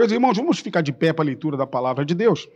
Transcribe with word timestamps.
Meus 0.00 0.12
irmãos, 0.12 0.34
vamos 0.34 0.60
ficar 0.60 0.80
de 0.80 0.94
pé 0.94 1.12
para 1.12 1.22
a 1.22 1.26
leitura 1.26 1.58
da 1.58 1.66
palavra 1.66 2.06
de 2.06 2.14
Deus. 2.14 2.48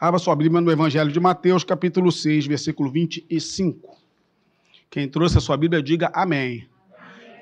Abra 0.00 0.18
sua 0.18 0.34
Bíblia 0.34 0.58
no 0.58 0.72
Evangelho 0.72 1.12
de 1.12 1.20
Mateus, 1.20 1.64
capítulo 1.64 2.10
6, 2.10 2.46
versículo 2.46 2.90
25. 2.90 3.98
Quem 4.88 5.06
trouxe 5.06 5.36
a 5.36 5.40
sua 5.42 5.58
Bíblia, 5.58 5.82
diga 5.82 6.10
amém. 6.14 6.66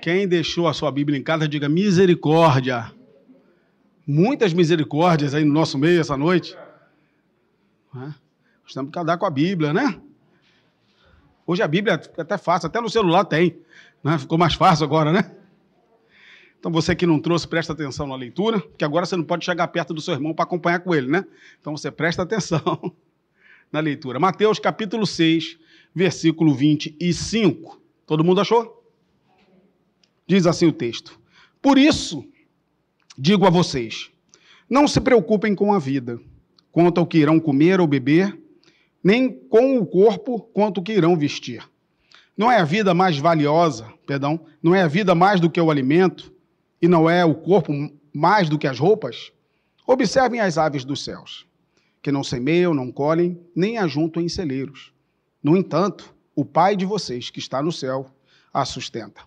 Quem 0.03 0.27
deixou 0.27 0.67
a 0.67 0.75
sua 0.75 0.91
Bíblia 0.91 1.17
em 1.17 1.23
casa, 1.23 1.47
diga 1.47 1.69
misericórdia. 1.69 2.91
Muitas 4.05 4.53
misericórdias 4.53 5.33
aí 5.33 5.45
no 5.45 5.53
nosso 5.53 5.79
meio 5.79 6.01
essa 6.01 6.17
noite. 6.17 6.59
Nós 7.95 8.75
temos 8.75 8.91
que 8.91 8.99
andar 8.99 9.17
com 9.17 9.27
a 9.27 9.31
Bíblia, 9.31 9.73
né? 9.73 9.97
Hoje 11.47 11.63
a 11.63 11.69
Bíblia 11.69 12.03
é 12.17 12.21
até 12.21 12.37
fácil, 12.37 12.67
até 12.67 12.81
no 12.81 12.91
celular 12.91 13.25
tem. 13.25 13.61
Né? 14.03 14.19
Ficou 14.19 14.37
mais 14.37 14.55
fácil 14.55 14.85
agora, 14.85 15.13
né? 15.13 15.37
Então 16.59 16.73
você 16.73 16.95
que 16.95 17.07
não 17.07 17.21
trouxe, 17.21 17.47
presta 17.47 17.73
atenção 17.73 18.07
na 18.07 18.17
leitura, 18.17 18.61
que 18.77 18.85
agora 18.85 19.07
você 19.07 19.17
não 19.17 19.25
pode 19.25 19.45
chegar 19.45 19.69
perto 19.69 19.95
do 19.95 20.01
seu 20.01 20.15
irmão 20.15 20.35
para 20.35 20.45
acompanhar 20.45 20.81
com 20.81 20.95
ele, 20.95 21.09
né? 21.09 21.25
Então 21.61 21.77
você 21.77 21.91
presta 21.91 22.23
atenção 22.23 22.93
na 23.71 23.79
leitura. 23.79 24.19
Mateus 24.19 24.59
capítulo 24.59 25.07
6, 25.07 25.57
versículo 25.95 26.53
25. 26.55 27.81
Todo 28.07 28.25
mundo 28.25 28.41
achou? 28.41 28.83
Diz 30.27 30.47
assim 30.47 30.67
o 30.67 30.73
texto: 30.73 31.19
Por 31.63 31.79
isso, 31.79 32.25
digo 33.17 33.47
a 33.47 33.51
vocês, 33.51 34.11
não 34.69 34.89
se 34.89 35.01
preocupem 35.01 35.55
com 35.55 35.73
a 35.73 35.79
vida, 35.79 36.21
quanto 36.73 36.99
ao 36.99 37.07
que 37.07 37.19
irão 37.19 37.39
comer 37.39 37.81
ou 37.81 37.87
beber, 37.87 38.37
nem 39.03 39.31
com 39.31 39.79
o 39.79 39.87
corpo, 39.87 40.41
quanto 40.53 40.79
ao 40.79 40.85
que 40.85 40.93
irão 40.93 41.17
vestir. 41.17 41.63
Não 42.37 42.51
é 42.51 42.59
a 42.59 42.65
vida 42.65 42.95
mais 42.95 43.17
valiosa, 43.17 43.93
perdão, 44.07 44.41
não 44.63 44.75
é 44.75 44.83
a 44.83 44.89
vida 44.89 45.15
mais 45.15 45.41
do 45.41 45.51
que 45.51 45.61
o 45.61 45.71
alimento, 45.71 46.33
e 46.81 46.89
não 46.89 47.09
é 47.09 47.25
o 47.25 47.35
corpo 47.35 47.73
mais 48.13 48.49
do 48.49 48.59
que 48.59 48.67
as 48.67 48.79
roupas? 48.79 49.33
Observem 49.87 50.41
as 50.41 50.59
aves 50.59 50.85
dos 50.85 51.03
céus, 51.03 51.47
que 52.03 52.13
não 52.13 52.23
semeiam, 52.23 52.75
não 52.75 52.93
colhem, 52.93 53.41
nem 53.55 53.79
ajuntam 53.79 54.23
em 54.23 54.29
celeiros. 54.29 54.93
No 55.43 55.57
entanto, 55.57 56.15
o 56.35 56.45
Pai 56.45 56.77
de 56.77 56.85
vocês, 56.85 57.31
que 57.31 57.39
está 57.39 57.63
no 57.63 57.73
céu, 57.73 58.07
a 58.53 58.65
sustenta. 58.65 59.23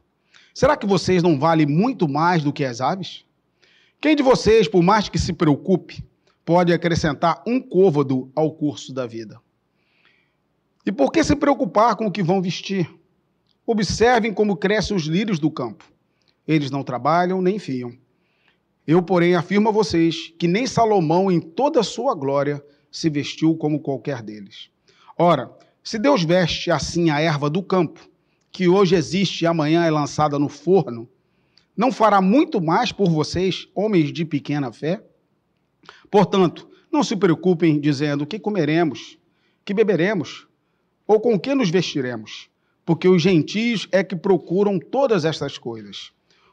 Será 0.54 0.76
que 0.76 0.86
vocês 0.86 1.24
não 1.24 1.40
valem 1.40 1.66
muito 1.66 2.08
mais 2.08 2.44
do 2.44 2.54
que 2.54 2.64
as 2.66 2.82
aves? 2.82 3.26
Quem 4.00 4.16
de 4.16 4.24
vocês, 4.24 4.68
por 4.68 4.82
mais 4.82 5.08
que 5.10 5.20
se 5.20 5.34
preocupe, 5.34 6.04
pode 6.46 6.74
acrescentar 6.74 7.42
um 7.46 7.62
côvado 7.62 8.32
ao 8.36 8.52
curso 8.52 8.94
da 8.94 9.06
vida? 9.06 9.40
E 10.86 10.92
por 10.92 11.12
que 11.12 11.24
se 11.24 11.36
preocupar 11.36 11.96
com 11.96 12.08
o 12.08 12.12
que 12.12 12.24
vão 12.24 12.42
vestir? 12.42 12.90
Observem 13.66 14.34
como 14.34 14.58
crescem 14.58 14.96
os 14.98 15.04
lírios 15.04 15.40
do 15.40 15.52
campo. 15.52 15.86
Eles 16.48 16.72
não 16.72 16.84
trabalham 16.84 17.42
nem 17.42 17.60
fiam. 17.60 17.92
Eu, 18.86 19.02
porém, 19.02 19.36
afirmo 19.36 19.70
a 19.70 19.72
vocês 19.72 20.34
que 20.38 20.48
nem 20.48 20.66
Salomão, 20.66 21.32
em 21.32 21.40
toda 21.40 21.80
a 21.80 21.84
sua 21.84 22.16
glória, 22.16 22.64
se 22.92 23.10
vestiu 23.10 23.56
como 23.56 23.80
qualquer 23.80 24.22
deles. 24.22 24.70
Ora, 25.18 25.52
se 25.84 25.98
Deus 25.98 26.24
veste 26.24 26.70
assim 26.72 27.10
a 27.10 27.20
erva 27.20 27.50
do 27.50 27.64
campo, 27.64 28.10
que 28.52 28.68
hoje 28.68 28.96
existe 28.96 29.44
e 29.44 29.48
amanhã 29.48 29.86
é 29.86 29.90
lançada 29.90 30.38
no 30.38 30.50
forno, 30.50 31.08
não 31.76 31.92
fará 31.92 32.22
muito 32.22 32.62
mais 32.62 32.92
por 32.92 33.10
vocês, 33.10 33.68
homens 33.74 34.12
de 34.12 34.26
pequena 34.26 34.72
fé? 34.72 35.04
Portanto, 36.10 36.70
não 36.92 37.04
se 37.04 37.16
preocupem 37.16 37.80
dizendo 37.80 38.26
que 38.26 38.38
comeremos, 38.38 39.18
que 39.64 39.74
beberemos, 39.74 40.48
ou 41.08 41.20
com 41.20 41.40
que 41.40 41.56
nos 41.56 41.70
vestiremos, 41.70 42.50
porque 42.86 43.08
os 43.08 43.22
gentios 43.22 43.88
é 43.92 44.04
que 44.04 44.16
procuram 44.16 44.78
todas 44.78 45.24
estas 45.24 45.58
coisas. 45.58 46.12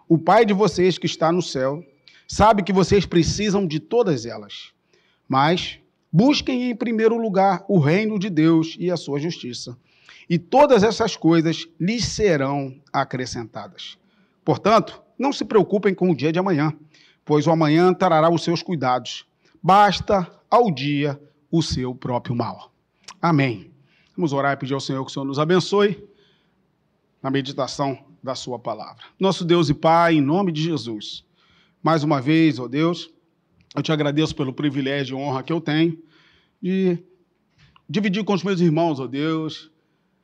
O 0.09 0.17
Pai 0.17 0.45
de 0.47 0.55
vocês 0.55 0.97
que 0.97 1.07
está 1.07 1.31
no 1.31 1.43
céu 1.43 1.85
sabe 2.27 2.63
que 2.63 2.73
vocês 2.73 3.05
precisam 3.05 3.67
de 3.67 3.79
todas 3.79 4.25
elas. 4.25 4.73
Mas 5.29 5.79
busquem 6.11 6.71
em 6.71 6.77
primeiro 6.77 7.17
lugar 7.17 7.65
o 7.69 7.79
reino 7.79 8.19
de 8.19 8.31
Deus 8.31 8.77
e 8.79 8.91
a 8.91 8.97
sua 8.97 9.19
justiça 9.19 9.77
e 10.29 10.39
todas 10.39 10.83
essas 10.83 11.17
coisas 11.17 11.67
lhes 11.81 12.05
serão 12.05 12.75
acrescentadas. 12.93 13.97
Portanto, 14.45 15.03
não 15.19 15.33
se 15.33 15.45
preocupem 15.45 15.95
com 15.95 16.11
o 16.11 16.17
dia 16.17 16.31
de 16.31 16.39
amanhã, 16.39 16.73
pois 17.25 17.47
o 17.47 17.51
amanhã 17.51 17.95
trará 17.95 18.31
os 18.31 18.45
seus 18.45 18.63
cuidados. 18.63 19.27
Basta 19.63 20.31
ao 20.51 20.71
dia 20.71 21.21
o 21.51 21.63
seu 21.63 21.95
próprio 21.95 22.35
mal. 22.35 22.71
Amém. 23.21 23.71
Vamos 24.17 24.33
orar 24.33 24.53
e 24.53 24.57
pedir 24.57 24.75
ao 24.75 24.81
Senhor 24.81 25.05
que 25.05 25.11
o 25.11 25.13
Senhor 25.13 25.25
nos 25.25 25.39
abençoe 25.39 26.07
na 27.23 27.31
meditação 27.31 27.99
da 28.23 28.35
Sua 28.35 28.59
palavra. 28.59 29.03
Nosso 29.19 29.45
Deus 29.45 29.69
e 29.69 29.75
Pai, 29.75 30.15
em 30.15 30.21
nome 30.21 30.53
de 30.53 30.63
Jesus, 30.63 31.25
mais 31.83 32.03
uma 32.03 32.21
vez, 32.21 32.59
ó 32.59 32.69
Deus, 32.69 33.11
eu 33.75 33.83
te 33.83 33.93
agradeço 33.93 34.35
pelo 34.35 34.53
privilégio 34.53 35.19
e 35.19 35.21
honra 35.21 35.43
que 35.43 35.53
eu 35.53 35.61
tenho 35.61 35.99
de 36.61 36.99
dividir 37.89 38.25
com 38.25 38.35
os 38.35 38.43
meus 38.43 38.61
irmãos, 38.61 39.01
ó 39.01 39.07
Deus, 39.07 39.71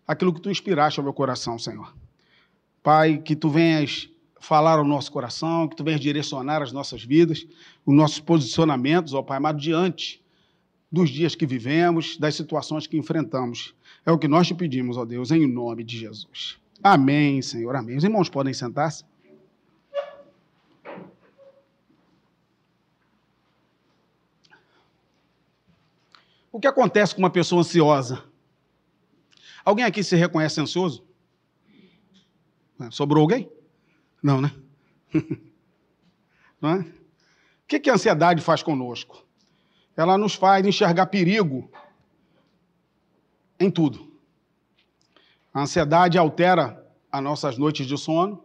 aquilo 0.06 0.32
que 0.32 0.40
tu 0.40 0.50
inspiraste 0.50 0.98
ao 1.00 1.04
meu 1.04 1.12
coração, 1.12 1.58
Senhor. 1.58 1.94
Pai, 2.82 3.18
que 3.18 3.34
tu 3.34 3.48
venhas 3.48 4.08
falar 4.38 4.78
ao 4.78 4.84
nosso 4.84 5.10
coração, 5.10 5.66
que 5.66 5.76
tu 5.76 5.82
venhas 5.82 6.00
direcionar 6.00 6.60
as 6.62 6.72
nossas 6.72 7.02
vidas, 7.02 7.46
os 7.86 7.94
nossos 7.94 8.20
posicionamentos, 8.20 9.14
ó 9.14 9.22
Pai 9.22 9.38
amado, 9.38 9.58
diante 9.58 10.22
dos 10.92 11.10
dias 11.10 11.34
que 11.34 11.46
vivemos, 11.46 12.16
das 12.18 12.34
situações 12.34 12.86
que 12.86 12.96
enfrentamos. 12.96 13.74
É 14.04 14.12
o 14.12 14.18
que 14.18 14.28
nós 14.28 14.46
te 14.46 14.54
pedimos, 14.54 14.96
ó 14.96 15.04
Deus, 15.04 15.30
em 15.30 15.46
nome 15.46 15.82
de 15.82 15.98
Jesus. 15.98 16.58
Amém, 16.86 17.40
Senhor, 17.40 17.74
amém. 17.74 17.96
Os 17.96 18.04
irmãos 18.04 18.28
podem 18.28 18.52
sentar-se. 18.52 19.06
O 26.52 26.60
que 26.60 26.66
acontece 26.66 27.14
com 27.14 27.22
uma 27.22 27.30
pessoa 27.30 27.62
ansiosa? 27.62 28.22
Alguém 29.64 29.86
aqui 29.86 30.04
se 30.04 30.14
reconhece 30.14 30.60
ansioso? 30.60 31.02
Sobrou 32.90 33.22
alguém? 33.22 33.50
Não, 34.22 34.42
né? 34.42 34.54
Não 36.60 36.68
é? 36.68 36.80
O 36.80 37.66
que, 37.66 37.88
a 37.88 37.94
ansiedade 37.94 38.42
faz 38.42 38.62
conosco? 38.62 39.26
Ela 39.96 40.18
nos 40.18 40.34
faz 40.34 40.66
enxergar 40.66 41.06
perigo 41.06 41.70
em 43.58 43.70
tudo. 43.70 44.13
A 45.54 45.62
ansiedade 45.62 46.18
altera 46.18 46.84
as 47.12 47.22
nossas 47.22 47.56
noites 47.56 47.86
de 47.86 47.96
sono, 47.96 48.42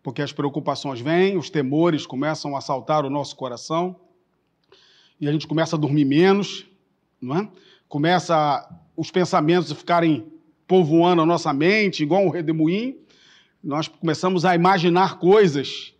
porque 0.00 0.22
as 0.22 0.32
preocupações 0.32 1.00
vêm, 1.00 1.36
os 1.36 1.50
temores 1.50 2.06
começam 2.06 2.54
a 2.54 2.58
assaltar 2.58 3.04
o 3.04 3.10
nosso 3.10 3.34
coração, 3.34 3.96
e 5.20 5.28
a 5.28 5.32
gente 5.32 5.48
começa 5.48 5.74
a 5.74 5.78
dormir 5.78 6.04
menos, 6.04 6.66
não 7.20 7.36
é? 7.36 7.50
Começa 7.88 8.64
os 8.96 9.10
pensamentos 9.10 9.72
ficarem 9.72 10.32
povoando 10.68 11.20
a 11.20 11.26
nossa 11.26 11.52
mente, 11.52 12.04
igual 12.04 12.24
um 12.24 12.30
redemoinho, 12.30 12.96
nós 13.62 13.88
começamos 13.88 14.44
a 14.44 14.54
imaginar 14.54 15.18
coisas 15.18 15.92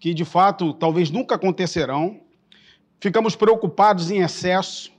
que 0.00 0.12
de 0.12 0.24
fato 0.24 0.74
talvez 0.74 1.12
nunca 1.12 1.36
acontecerão, 1.36 2.20
ficamos 2.98 3.36
preocupados 3.36 4.10
em 4.10 4.18
excesso, 4.18 4.90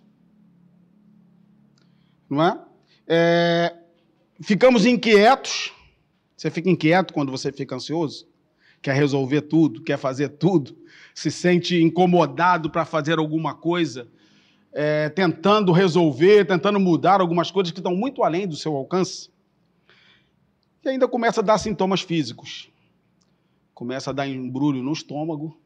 não 2.29 2.41
é? 2.41 2.59
é 3.05 3.76
ficamos 4.41 4.85
inquietos. 4.85 5.73
Você 6.35 6.51
fica 6.51 6.69
inquieto 6.69 7.13
quando 7.13 7.31
você 7.31 7.51
fica 7.51 7.75
ansioso? 7.75 8.27
Quer 8.81 8.93
resolver 8.93 9.41
tudo, 9.41 9.81
quer 9.81 9.97
fazer 9.97 10.29
tudo, 10.29 10.77
se 11.13 11.31
sente 11.31 11.81
incomodado 11.81 12.69
para 12.69 12.85
fazer 12.85 13.17
alguma 13.17 13.55
coisa 13.55 14.07
é, 14.71 15.09
tentando 15.09 15.71
resolver, 15.71 16.45
tentando 16.45 16.79
mudar 16.79 17.19
algumas 17.19 17.49
coisas 17.49 17.71
que 17.71 17.79
estão 17.79 17.95
muito 17.95 18.23
além 18.23 18.47
do 18.47 18.55
seu 18.55 18.75
alcance. 18.75 19.31
E 20.83 20.89
ainda 20.89 21.07
começa 21.07 21.41
a 21.41 21.43
dar 21.43 21.57
sintomas 21.57 22.01
físicos. 22.01 22.69
Começa 23.73 24.11
a 24.11 24.13
dar 24.13 24.27
embrulho 24.27 24.83
no 24.83 24.93
estômago, 24.93 25.59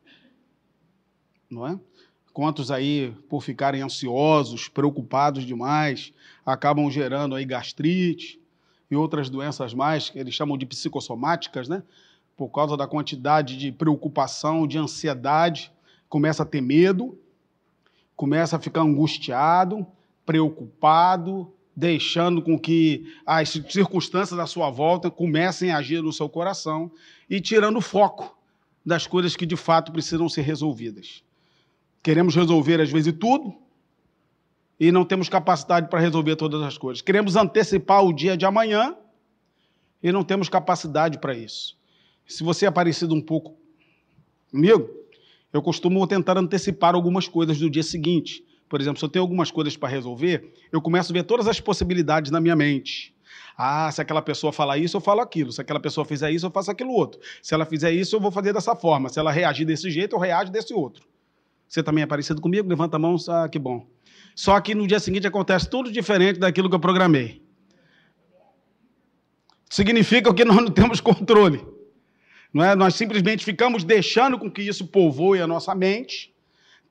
não 1.50 1.68
é? 1.68 1.78
Quantos 2.34 2.72
aí, 2.72 3.14
por 3.30 3.44
ficarem 3.44 3.82
ansiosos, 3.82 4.70
preocupados 4.70 5.46
demais, 5.46 6.14
acabam 6.46 6.90
gerando 6.90 7.36
aí 7.36 7.44
gastrite 7.44 8.41
e 8.92 8.96
outras 8.96 9.30
doenças 9.30 9.74
mais, 9.74 10.10
que 10.10 10.20
eles 10.20 10.36
chamam 10.36 10.58
de 10.58 10.66
psicossomáticas, 10.66 11.70
né? 11.70 11.82
Por 12.36 12.50
causa 12.50 12.76
da 12.76 12.86
quantidade 12.86 13.58
de 13.58 13.72
preocupação, 13.72 14.68
de 14.68 14.78
ansiedade, 14.78 15.72
começa 16.10 16.44
a 16.44 16.46
ter 16.46 16.60
medo, 16.60 17.18
começa 18.18 18.58
a 18.58 18.60
ficar 18.60 18.82
angustiado, 18.82 19.88
preocupado, 20.26 21.54
deixando 21.74 22.42
com 22.42 22.60
que 22.60 23.08
as 23.26 23.50
circunstâncias 23.70 24.38
à 24.38 24.46
sua 24.46 24.70
volta 24.70 25.10
comecem 25.10 25.72
a 25.72 25.78
agir 25.78 26.04
no 26.04 26.12
seu 26.12 26.28
coração 26.28 26.92
e 27.30 27.40
tirando 27.40 27.78
o 27.78 27.82
foco 27.82 28.38
das 28.86 29.08
coisas 29.08 29.38
que 29.38 29.46
de 29.46 29.56
fato 29.56 29.92
precisam 29.92 30.28
ser 30.28 30.42
resolvidas. 30.42 31.24
Queremos 32.04 32.36
resolver 32.36 32.82
às 32.82 32.92
vezes 32.92 33.14
tudo 33.18 33.56
e 34.82 34.92
não 34.92 35.06
temos 35.06 35.30
capacidade 35.30 35.88
para 35.90 36.00
resolver 36.00 36.36
todas 36.36 36.60
as 36.64 36.76
coisas. 36.76 37.04
Queremos 37.04 37.36
antecipar 37.36 38.04
o 38.04 38.12
dia 38.12 38.36
de 38.36 38.48
amanhã 38.48 38.96
e 40.02 40.12
não 40.12 40.24
temos 40.24 40.50
capacidade 40.50 41.20
para 41.20 41.36
isso. 41.36 41.78
Se 42.26 42.44
você 42.44 42.66
é 42.66 42.72
parecido 42.72 43.14
um 43.14 43.22
pouco 43.22 43.56
comigo, 44.50 44.90
Eu 45.54 45.62
costumo 45.62 46.08
tentar 46.08 46.38
antecipar 46.38 46.96
algumas 46.96 47.28
coisas 47.28 47.60
do 47.60 47.70
dia 47.70 47.84
seguinte. 47.84 48.42
Por 48.70 48.80
exemplo, 48.80 48.98
se 48.98 49.04
eu 49.04 49.10
tenho 49.10 49.22
algumas 49.22 49.52
coisas 49.52 49.76
para 49.76 49.90
resolver, 49.90 50.54
eu 50.72 50.82
começo 50.82 51.12
a 51.12 51.14
ver 51.14 51.24
todas 51.24 51.46
as 51.46 51.60
possibilidades 51.60 52.32
na 52.32 52.40
minha 52.40 52.56
mente. 52.56 53.14
Ah, 53.58 53.92
se 53.92 54.02
aquela 54.02 54.22
pessoa 54.22 54.54
falar 54.54 54.78
isso, 54.78 54.96
eu 54.96 55.02
falo 55.02 55.20
aquilo. 55.20 55.52
Se 55.52 55.60
aquela 55.60 55.80
pessoa 55.80 56.06
fizer 56.06 56.32
isso, 56.32 56.46
eu 56.46 56.52
faço 56.52 56.72
aquilo 56.72 56.94
outro. 56.94 57.20
Se 57.44 57.54
ela 57.54 57.66
fizer 57.66 57.92
isso, 57.92 58.16
eu 58.16 58.22
vou 58.22 58.32
fazer 58.32 58.54
dessa 58.54 58.74
forma. 58.76 59.10
Se 59.10 59.20
ela 59.20 59.30
reagir 59.30 59.66
desse 59.66 59.92
jeito, 59.92 60.16
eu 60.16 60.20
reajo 60.20 60.50
desse 60.50 60.74
outro. 60.74 61.06
Você 61.68 61.84
também 61.84 62.02
é 62.02 62.08
parecido 62.08 62.42
comigo? 62.42 62.70
Levanta 62.70 62.96
a 62.96 63.00
mão, 63.00 63.18
ah, 63.28 63.50
que 63.50 63.60
bom. 63.60 63.86
Só 64.42 64.60
que 64.60 64.74
no 64.74 64.88
dia 64.88 65.00
seguinte 65.00 65.28
acontece 65.28 65.70
tudo 65.70 65.92
diferente 65.92 66.40
daquilo 66.40 66.68
que 66.68 66.74
eu 66.74 66.80
programei. 66.80 67.44
Significa 69.70 70.34
que 70.34 70.44
nós 70.44 70.58
não 70.58 70.72
temos 70.72 71.00
controle. 71.00 71.64
Não 72.52 72.64
é? 72.64 72.74
Nós 72.74 72.96
simplesmente 72.96 73.46
ficamos 73.46 73.84
deixando 73.84 74.40
com 74.40 74.50
que 74.50 74.64
isso 74.64 74.88
povoe 74.88 75.40
a 75.40 75.46
nossa 75.46 75.76
mente 75.76 76.34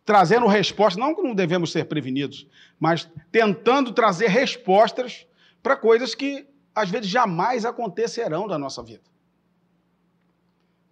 trazendo 0.05 0.47
respostas, 0.47 0.97
não 0.97 1.13
que 1.13 1.23
não 1.23 1.35
devemos 1.35 1.73
ser 1.73 1.87
prevenidos, 1.87 2.47
mas 2.79 3.11
tentando 3.33 3.91
trazer 3.93 4.29
respostas 4.29 5.27
para 5.61 5.77
coisas 5.77 6.15
que 6.15 6.47
às 6.73 6.89
vezes 6.89 7.09
jamais 7.11 7.65
acontecerão 7.65 8.47
na 8.47 8.61
nossa 8.61 8.81
vida. 8.81 9.03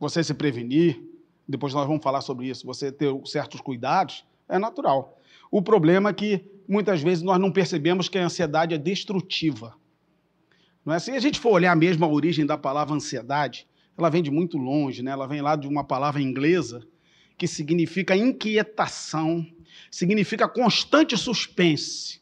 Você 0.00 0.24
se 0.24 0.34
prevenir, 0.34 1.00
depois 1.48 1.72
nós 1.72 1.86
vamos 1.86 2.02
falar 2.02 2.20
sobre 2.20 2.48
isso, 2.48 2.66
você 2.66 2.90
ter 2.90 3.14
certos 3.26 3.60
cuidados, 3.60 4.24
é 4.48 4.58
natural. 4.58 5.18
O 5.50 5.62
problema 5.62 6.10
é 6.10 6.12
que 6.12 6.44
muitas 6.68 7.02
vezes 7.02 7.22
nós 7.22 7.40
não 7.40 7.50
percebemos 7.50 8.08
que 8.08 8.18
a 8.18 8.24
ansiedade 8.24 8.74
é 8.74 8.78
destrutiva. 8.78 9.74
Não 10.84 10.94
é? 10.94 10.98
Se 10.98 11.10
a 11.10 11.20
gente 11.20 11.40
for 11.40 11.52
olhar 11.52 11.74
mesmo 11.74 12.04
a 12.04 12.08
origem 12.08 12.46
da 12.46 12.58
palavra 12.58 12.94
ansiedade, 12.94 13.66
ela 13.96 14.08
vem 14.08 14.22
de 14.22 14.30
muito 14.30 14.56
longe, 14.56 15.02
né? 15.02 15.10
ela 15.10 15.26
vem 15.26 15.40
lá 15.40 15.56
de 15.56 15.66
uma 15.66 15.82
palavra 15.82 16.22
inglesa 16.22 16.86
que 17.36 17.46
significa 17.46 18.16
inquietação, 18.16 19.46
significa 19.90 20.48
constante 20.48 21.16
suspense. 21.16 22.20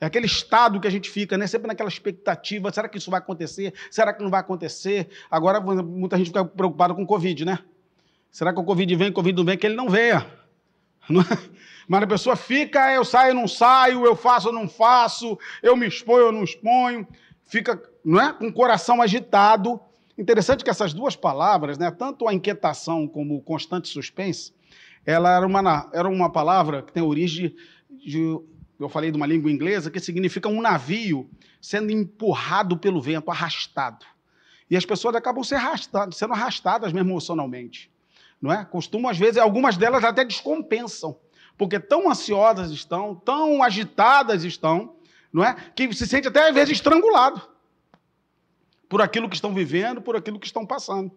É 0.00 0.06
aquele 0.06 0.26
estado 0.26 0.80
que 0.80 0.86
a 0.86 0.90
gente 0.90 1.10
fica, 1.10 1.36
né? 1.36 1.46
sempre 1.46 1.66
naquela 1.66 1.88
expectativa: 1.88 2.72
será 2.72 2.88
que 2.88 2.98
isso 2.98 3.10
vai 3.10 3.18
acontecer? 3.18 3.74
Será 3.90 4.12
que 4.12 4.22
não 4.22 4.30
vai 4.30 4.40
acontecer? 4.40 5.08
Agora, 5.30 5.60
muita 5.60 6.16
gente 6.16 6.28
fica 6.28 6.44
preocupada 6.44 6.94
com 6.94 7.02
o 7.02 7.06
Covid, 7.06 7.44
né? 7.44 7.58
Será 8.30 8.52
que 8.52 8.60
o 8.60 8.64
Covid 8.64 8.94
vem, 8.94 9.08
o 9.08 9.12
Covid 9.12 9.36
não 9.36 9.44
vem? 9.44 9.58
Que 9.58 9.66
ele 9.66 9.74
não 9.74 9.88
venha. 9.88 10.26
É? 11.10 11.58
Mas 11.88 12.02
a 12.02 12.06
pessoa 12.06 12.36
fica, 12.36 12.92
eu 12.92 13.04
saio, 13.04 13.34
não 13.34 13.48
saio, 13.48 14.04
eu 14.04 14.14
faço, 14.14 14.52
não 14.52 14.68
faço, 14.68 15.38
eu 15.62 15.74
me 15.74 15.86
exponho, 15.86 16.26
eu 16.26 16.32
não 16.32 16.44
exponho. 16.44 17.06
Fica, 17.44 17.82
não 18.04 18.20
é? 18.20 18.30
Com 18.32 18.48
o 18.48 18.52
coração 18.52 19.00
agitado. 19.00 19.80
Interessante 20.18 20.62
que 20.62 20.68
essas 20.68 20.92
duas 20.92 21.16
palavras, 21.16 21.78
né? 21.78 21.90
tanto 21.90 22.28
a 22.28 22.34
inquietação 22.34 23.08
como 23.08 23.36
o 23.36 23.40
constante 23.40 23.88
suspense, 23.88 24.52
ela 25.06 25.34
era 25.34 25.46
uma, 25.46 25.90
era 25.94 26.08
uma 26.08 26.30
palavra 26.30 26.82
que 26.82 26.92
tem 26.92 27.02
origem 27.02 27.54
de, 27.90 28.38
eu 28.78 28.88
falei 28.88 29.10
de 29.10 29.16
uma 29.16 29.26
língua 29.26 29.50
inglesa, 29.50 29.90
que 29.90 30.00
significa 30.00 30.48
um 30.48 30.60
navio 30.60 31.30
sendo 31.60 31.90
empurrado 31.90 32.76
pelo 32.76 33.00
vento, 33.00 33.30
arrastado. 33.30 34.04
E 34.70 34.76
as 34.76 34.84
pessoas 34.84 35.14
acabam 35.14 35.42
sendo 35.42 35.58
arrastadas, 35.58 36.16
sendo 36.16 36.32
arrastadas 36.34 36.92
mesmo 36.92 37.08
emocionalmente. 37.08 37.90
Não 38.40 38.52
é? 38.52 38.64
Costumam, 38.64 39.10
às 39.10 39.18
vezes, 39.18 39.36
algumas 39.38 39.76
delas 39.76 40.04
até 40.04 40.24
descompensam, 40.24 41.16
porque 41.56 41.80
tão 41.80 42.10
ansiosas 42.10 42.70
estão, 42.70 43.14
tão 43.14 43.62
agitadas 43.62 44.44
estão, 44.44 44.94
não 45.32 45.44
é? 45.44 45.54
Que 45.74 45.92
se 45.92 46.06
sente 46.06 46.28
até, 46.28 46.48
às 46.48 46.54
vezes, 46.54 46.74
estrangulado 46.74 47.42
por 48.88 49.02
aquilo 49.02 49.28
que 49.28 49.34
estão 49.34 49.52
vivendo, 49.52 50.00
por 50.00 50.16
aquilo 50.16 50.38
que 50.38 50.46
estão 50.46 50.64
passando. 50.64 51.10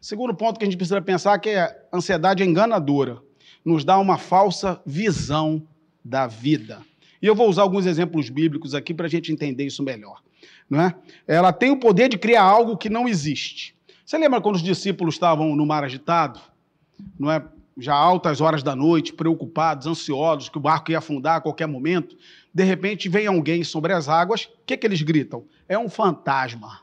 Segundo 0.00 0.34
ponto 0.34 0.58
que 0.58 0.64
a 0.64 0.68
gente 0.68 0.76
precisa 0.76 1.00
pensar 1.02 1.34
é 1.34 1.38
que 1.38 1.54
a 1.54 1.76
ansiedade 1.92 2.42
é 2.42 2.46
enganadora 2.46 3.20
nos 3.64 3.84
dá 3.84 3.98
uma 3.98 4.16
falsa 4.16 4.80
visão 4.86 5.62
da 6.04 6.26
vida. 6.26 6.82
E 7.20 7.26
eu 7.26 7.34
vou 7.34 7.48
usar 7.48 7.62
alguns 7.62 7.84
exemplos 7.84 8.30
bíblicos 8.30 8.74
aqui 8.74 8.94
para 8.94 9.06
a 9.06 9.10
gente 9.10 9.30
entender 9.30 9.64
isso 9.64 9.82
melhor. 9.82 10.22
Não 10.68 10.80
é? 10.80 10.94
Ela 11.26 11.52
tem 11.52 11.70
o 11.70 11.78
poder 11.78 12.08
de 12.08 12.16
criar 12.16 12.42
algo 12.42 12.76
que 12.76 12.88
não 12.88 13.06
existe. 13.06 13.74
Você 14.04 14.16
lembra 14.16 14.40
quando 14.40 14.56
os 14.56 14.62
discípulos 14.62 15.14
estavam 15.14 15.54
no 15.54 15.66
mar 15.66 15.84
agitado? 15.84 16.40
Não 17.18 17.30
é? 17.30 17.42
Já 17.78 17.94
altas 17.94 18.40
horas 18.40 18.62
da 18.62 18.76
noite, 18.76 19.12
preocupados, 19.12 19.86
ansiosos, 19.86 20.48
que 20.48 20.58
o 20.58 20.60
barco 20.60 20.90
ia 20.90 20.98
afundar 20.98 21.36
a 21.36 21.40
qualquer 21.40 21.66
momento. 21.66 22.16
De 22.52 22.64
repente 22.64 23.08
vem 23.08 23.26
alguém 23.26 23.64
sobre 23.64 23.92
as 23.92 24.08
águas, 24.08 24.44
o 24.44 24.64
que, 24.66 24.76
que 24.76 24.86
eles 24.86 25.00
gritam? 25.02 25.44
É 25.68 25.78
um 25.78 25.88
fantasma. 25.88 26.80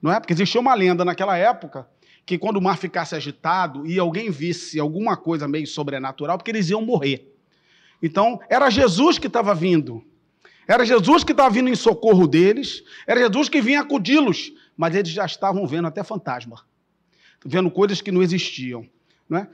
Não 0.00 0.12
é? 0.12 0.20
Porque 0.20 0.32
existia 0.32 0.60
uma 0.60 0.74
lenda 0.74 1.04
naquela 1.04 1.36
época 1.36 1.88
que 2.24 2.38
quando 2.38 2.56
o 2.56 2.62
mar 2.62 2.78
ficasse 2.78 3.14
agitado 3.14 3.86
e 3.86 3.98
alguém 3.98 4.30
visse 4.30 4.78
alguma 4.78 5.16
coisa 5.16 5.48
meio 5.48 5.66
sobrenatural, 5.66 6.38
porque 6.38 6.50
eles 6.50 6.70
iam 6.70 6.82
morrer. 6.82 7.34
Então, 8.02 8.40
era 8.48 8.70
Jesus 8.70 9.18
que 9.18 9.26
estava 9.26 9.54
vindo. 9.54 10.04
Era 10.66 10.84
Jesus 10.84 11.24
que 11.24 11.32
estava 11.32 11.50
vindo 11.50 11.68
em 11.68 11.74
socorro 11.74 12.26
deles, 12.26 12.82
era 13.06 13.20
Jesus 13.20 13.48
que 13.48 13.60
vinha 13.60 13.80
acudi-los, 13.80 14.52
mas 14.76 14.94
eles 14.94 15.10
já 15.10 15.26
estavam 15.26 15.66
vendo 15.66 15.88
até 15.88 16.04
fantasma, 16.04 16.64
vendo 17.44 17.70
coisas 17.70 18.00
que 18.00 18.12
não 18.12 18.22
existiam. 18.22 18.86
Não 19.32 19.38
é? 19.38 19.48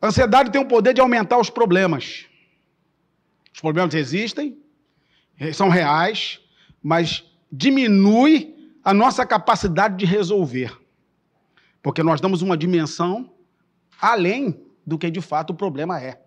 A 0.00 0.06
ansiedade 0.06 0.50
tem 0.50 0.58
o 0.58 0.66
poder 0.66 0.94
de 0.94 1.00
aumentar 1.02 1.38
os 1.38 1.50
problemas. 1.50 2.24
Os 3.52 3.60
problemas 3.60 3.94
existem, 3.94 4.56
são 5.52 5.68
reais, 5.68 6.40
mas 6.82 7.22
diminui 7.52 8.72
a 8.82 8.94
nossa 8.94 9.26
capacidade 9.26 9.98
de 9.98 10.06
resolver. 10.06 10.74
Porque 11.82 12.02
nós 12.02 12.18
damos 12.18 12.40
uma 12.40 12.56
dimensão 12.56 13.30
além 14.00 14.58
do 14.86 14.96
que 14.96 15.10
de 15.10 15.20
fato 15.20 15.50
o 15.50 15.54
problema 15.54 16.00
é. 16.00 16.22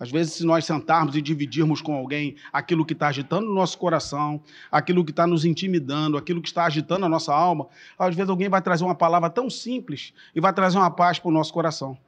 Às 0.00 0.10
vezes, 0.10 0.34
se 0.34 0.44
nós 0.44 0.64
sentarmos 0.64 1.16
e 1.16 1.22
dividirmos 1.22 1.82
com 1.82 1.94
alguém 1.94 2.36
aquilo 2.52 2.84
que 2.84 2.92
está 2.92 3.08
agitando 3.08 3.50
o 3.50 3.54
nosso 3.54 3.78
coração, 3.78 4.40
aquilo 4.70 5.04
que 5.04 5.10
está 5.10 5.26
nos 5.26 5.44
intimidando, 5.44 6.16
aquilo 6.16 6.40
que 6.40 6.48
está 6.48 6.64
agitando 6.66 7.04
a 7.06 7.08
nossa 7.08 7.32
alma, 7.34 7.68
às 7.98 8.14
vezes 8.14 8.30
alguém 8.30 8.48
vai 8.48 8.62
trazer 8.62 8.84
uma 8.84 8.94
palavra 8.94 9.28
tão 9.28 9.50
simples 9.50 10.12
e 10.34 10.40
vai 10.40 10.52
trazer 10.52 10.78
uma 10.78 10.90
paz 10.90 11.18
para 11.18 11.28
o 11.28 11.32
nosso 11.32 11.52
coração. 11.52 11.98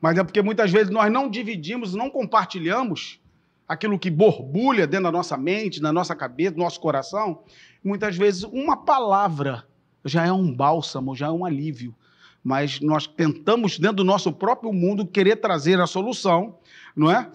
Mas 0.00 0.18
é 0.18 0.24
porque 0.24 0.42
muitas 0.42 0.70
vezes 0.70 0.90
nós 0.90 1.10
não 1.12 1.28
dividimos, 1.28 1.94
não 1.94 2.10
compartilhamos 2.10 3.20
aquilo 3.66 3.98
que 3.98 4.10
borbulha 4.10 4.86
dentro 4.86 5.04
da 5.04 5.12
nossa 5.12 5.36
mente, 5.36 5.82
na 5.82 5.92
nossa 5.92 6.14
cabeça, 6.14 6.56
no 6.56 6.64
nosso 6.64 6.80
coração. 6.80 7.42
Muitas 7.82 8.16
vezes 8.16 8.44
uma 8.44 8.76
palavra 8.76 9.66
já 10.04 10.26
é 10.26 10.32
um 10.32 10.54
bálsamo, 10.54 11.14
já 11.14 11.26
é 11.26 11.30
um 11.30 11.44
alívio 11.44 11.94
mas 12.42 12.80
nós 12.80 13.06
tentamos, 13.06 13.78
dentro 13.78 13.98
do 13.98 14.04
nosso 14.04 14.32
próprio 14.32 14.72
mundo, 14.72 15.06
querer 15.06 15.36
trazer 15.36 15.80
a 15.80 15.86
solução, 15.86 16.58
não 16.94 17.10
é? 17.10 17.30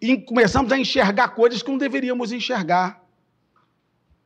E 0.00 0.16
começamos 0.16 0.72
a 0.72 0.78
enxergar 0.78 1.28
coisas 1.28 1.62
que 1.62 1.70
não 1.70 1.78
deveríamos 1.78 2.32
enxergar. 2.32 3.02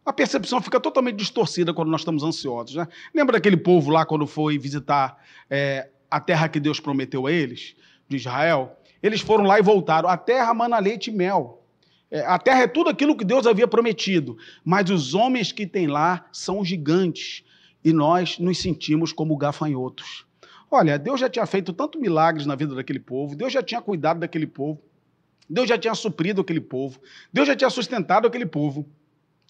A 0.04 0.12
percepção 0.12 0.62
fica 0.62 0.80
totalmente 0.80 1.16
distorcida 1.16 1.74
quando 1.74 1.90
nós 1.90 2.00
estamos 2.00 2.22
ansiosos. 2.22 2.76
Né? 2.76 2.88
Lembra 3.14 3.34
daquele 3.34 3.56
povo 3.56 3.90
lá 3.90 4.06
quando 4.06 4.26
foi 4.26 4.56
visitar 4.56 5.18
é, 5.50 5.90
a 6.10 6.20
terra 6.20 6.48
que 6.48 6.60
Deus 6.60 6.80
prometeu 6.80 7.26
a 7.26 7.32
eles, 7.32 7.76
de 8.08 8.16
Israel? 8.16 8.76
Eles 9.02 9.20
foram 9.20 9.44
lá 9.44 9.58
e 9.58 9.62
voltaram. 9.62 10.08
A 10.08 10.16
terra 10.16 10.52
mana 10.54 10.78
leite 10.78 11.10
e 11.10 11.12
mel. 11.12 11.58
É, 12.10 12.20
a 12.24 12.38
terra 12.38 12.62
é 12.62 12.66
tudo 12.66 12.88
aquilo 12.88 13.16
que 13.16 13.24
Deus 13.24 13.46
havia 13.46 13.68
prometido, 13.68 14.36
mas 14.64 14.88
os 14.90 15.14
homens 15.14 15.52
que 15.52 15.66
tem 15.66 15.86
lá 15.86 16.26
são 16.32 16.64
gigantes 16.64 17.44
e 17.84 17.92
nós 17.92 18.38
nos 18.38 18.58
sentimos 18.58 19.12
como 19.12 19.36
gafanhotos. 19.36 20.26
Olha, 20.70 20.98
Deus 20.98 21.20
já 21.20 21.28
tinha 21.28 21.46
feito 21.46 21.72
tanto 21.72 22.00
milagres 22.00 22.46
na 22.46 22.54
vida 22.54 22.74
daquele 22.74 22.98
povo, 22.98 23.36
Deus 23.36 23.52
já 23.52 23.62
tinha 23.62 23.80
cuidado 23.80 24.20
daquele 24.20 24.46
povo, 24.46 24.80
Deus 25.48 25.68
já 25.68 25.78
tinha 25.78 25.94
suprido 25.94 26.40
aquele 26.40 26.60
povo, 26.60 27.00
Deus 27.32 27.46
já 27.46 27.56
tinha 27.56 27.70
sustentado 27.70 28.26
aquele 28.26 28.46
povo. 28.46 28.86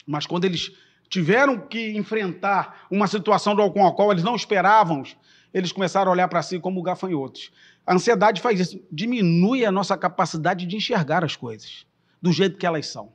Mas 0.07 0.27
quando 0.27 0.45
eles 0.45 0.73
tiveram 1.09 1.59
que 1.59 1.97
enfrentar 1.97 2.87
uma 2.91 3.07
situação 3.07 3.57
com 3.71 3.87
a 3.87 3.93
qual 3.93 4.13
eles 4.13 4.23
não 4.23 4.37
esperavam, 4.37 5.03
eles 5.53 5.73
começaram 5.73 6.11
a 6.11 6.15
olhar 6.15 6.29
para 6.29 6.43
si 6.43 6.59
como 6.59 6.83
gafanhotos. 6.83 7.51
A 7.87 7.95
ansiedade 7.95 8.41
faz 8.41 8.61
isso, 8.61 8.81
diminui 8.91 9.65
a 9.65 9.73
nossa 9.73 9.97
capacidade 9.97 10.67
de 10.67 10.77
enxergar 10.77 11.25
as 11.25 11.37
coisas 11.37 11.87
do 12.21 12.33
jeito 12.33 12.59
que 12.59 12.67
elas 12.67 12.87
são. 12.87 13.13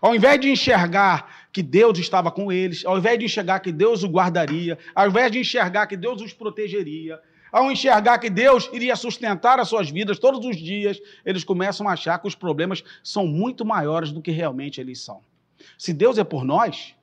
Ao 0.00 0.14
invés 0.14 0.40
de 0.40 0.50
enxergar 0.50 1.48
que 1.52 1.62
Deus 1.62 1.98
estava 1.98 2.30
com 2.30 2.52
eles, 2.52 2.84
ao 2.84 2.98
invés 2.98 3.18
de 3.18 3.24
enxergar 3.24 3.60
que 3.60 3.72
Deus 3.72 4.02
os 4.02 4.10
guardaria, 4.10 4.78
ao 4.94 5.08
invés 5.08 5.32
de 5.32 5.38
enxergar 5.38 5.86
que 5.86 5.96
Deus 5.96 6.20
os 6.20 6.32
protegeria, 6.32 7.20
ao 7.50 7.70
enxergar 7.70 8.18
que 8.18 8.28
Deus 8.28 8.68
iria 8.72 8.94
sustentar 8.96 9.58
as 9.58 9.68
suas 9.68 9.88
vidas 9.88 10.18
todos 10.18 10.44
os 10.44 10.56
dias, 10.56 11.00
eles 11.24 11.44
começam 11.44 11.88
a 11.88 11.92
achar 11.92 12.18
que 12.18 12.28
os 12.28 12.34
problemas 12.34 12.84
são 13.02 13.26
muito 13.26 13.64
maiores 13.64 14.12
do 14.12 14.20
que 14.20 14.30
realmente 14.30 14.80
eles 14.80 15.00
são. 15.00 15.22
Se 15.78 15.92
Deus 15.92 16.18
é 16.18 16.24
por 16.24 16.44
nós, 16.44 16.94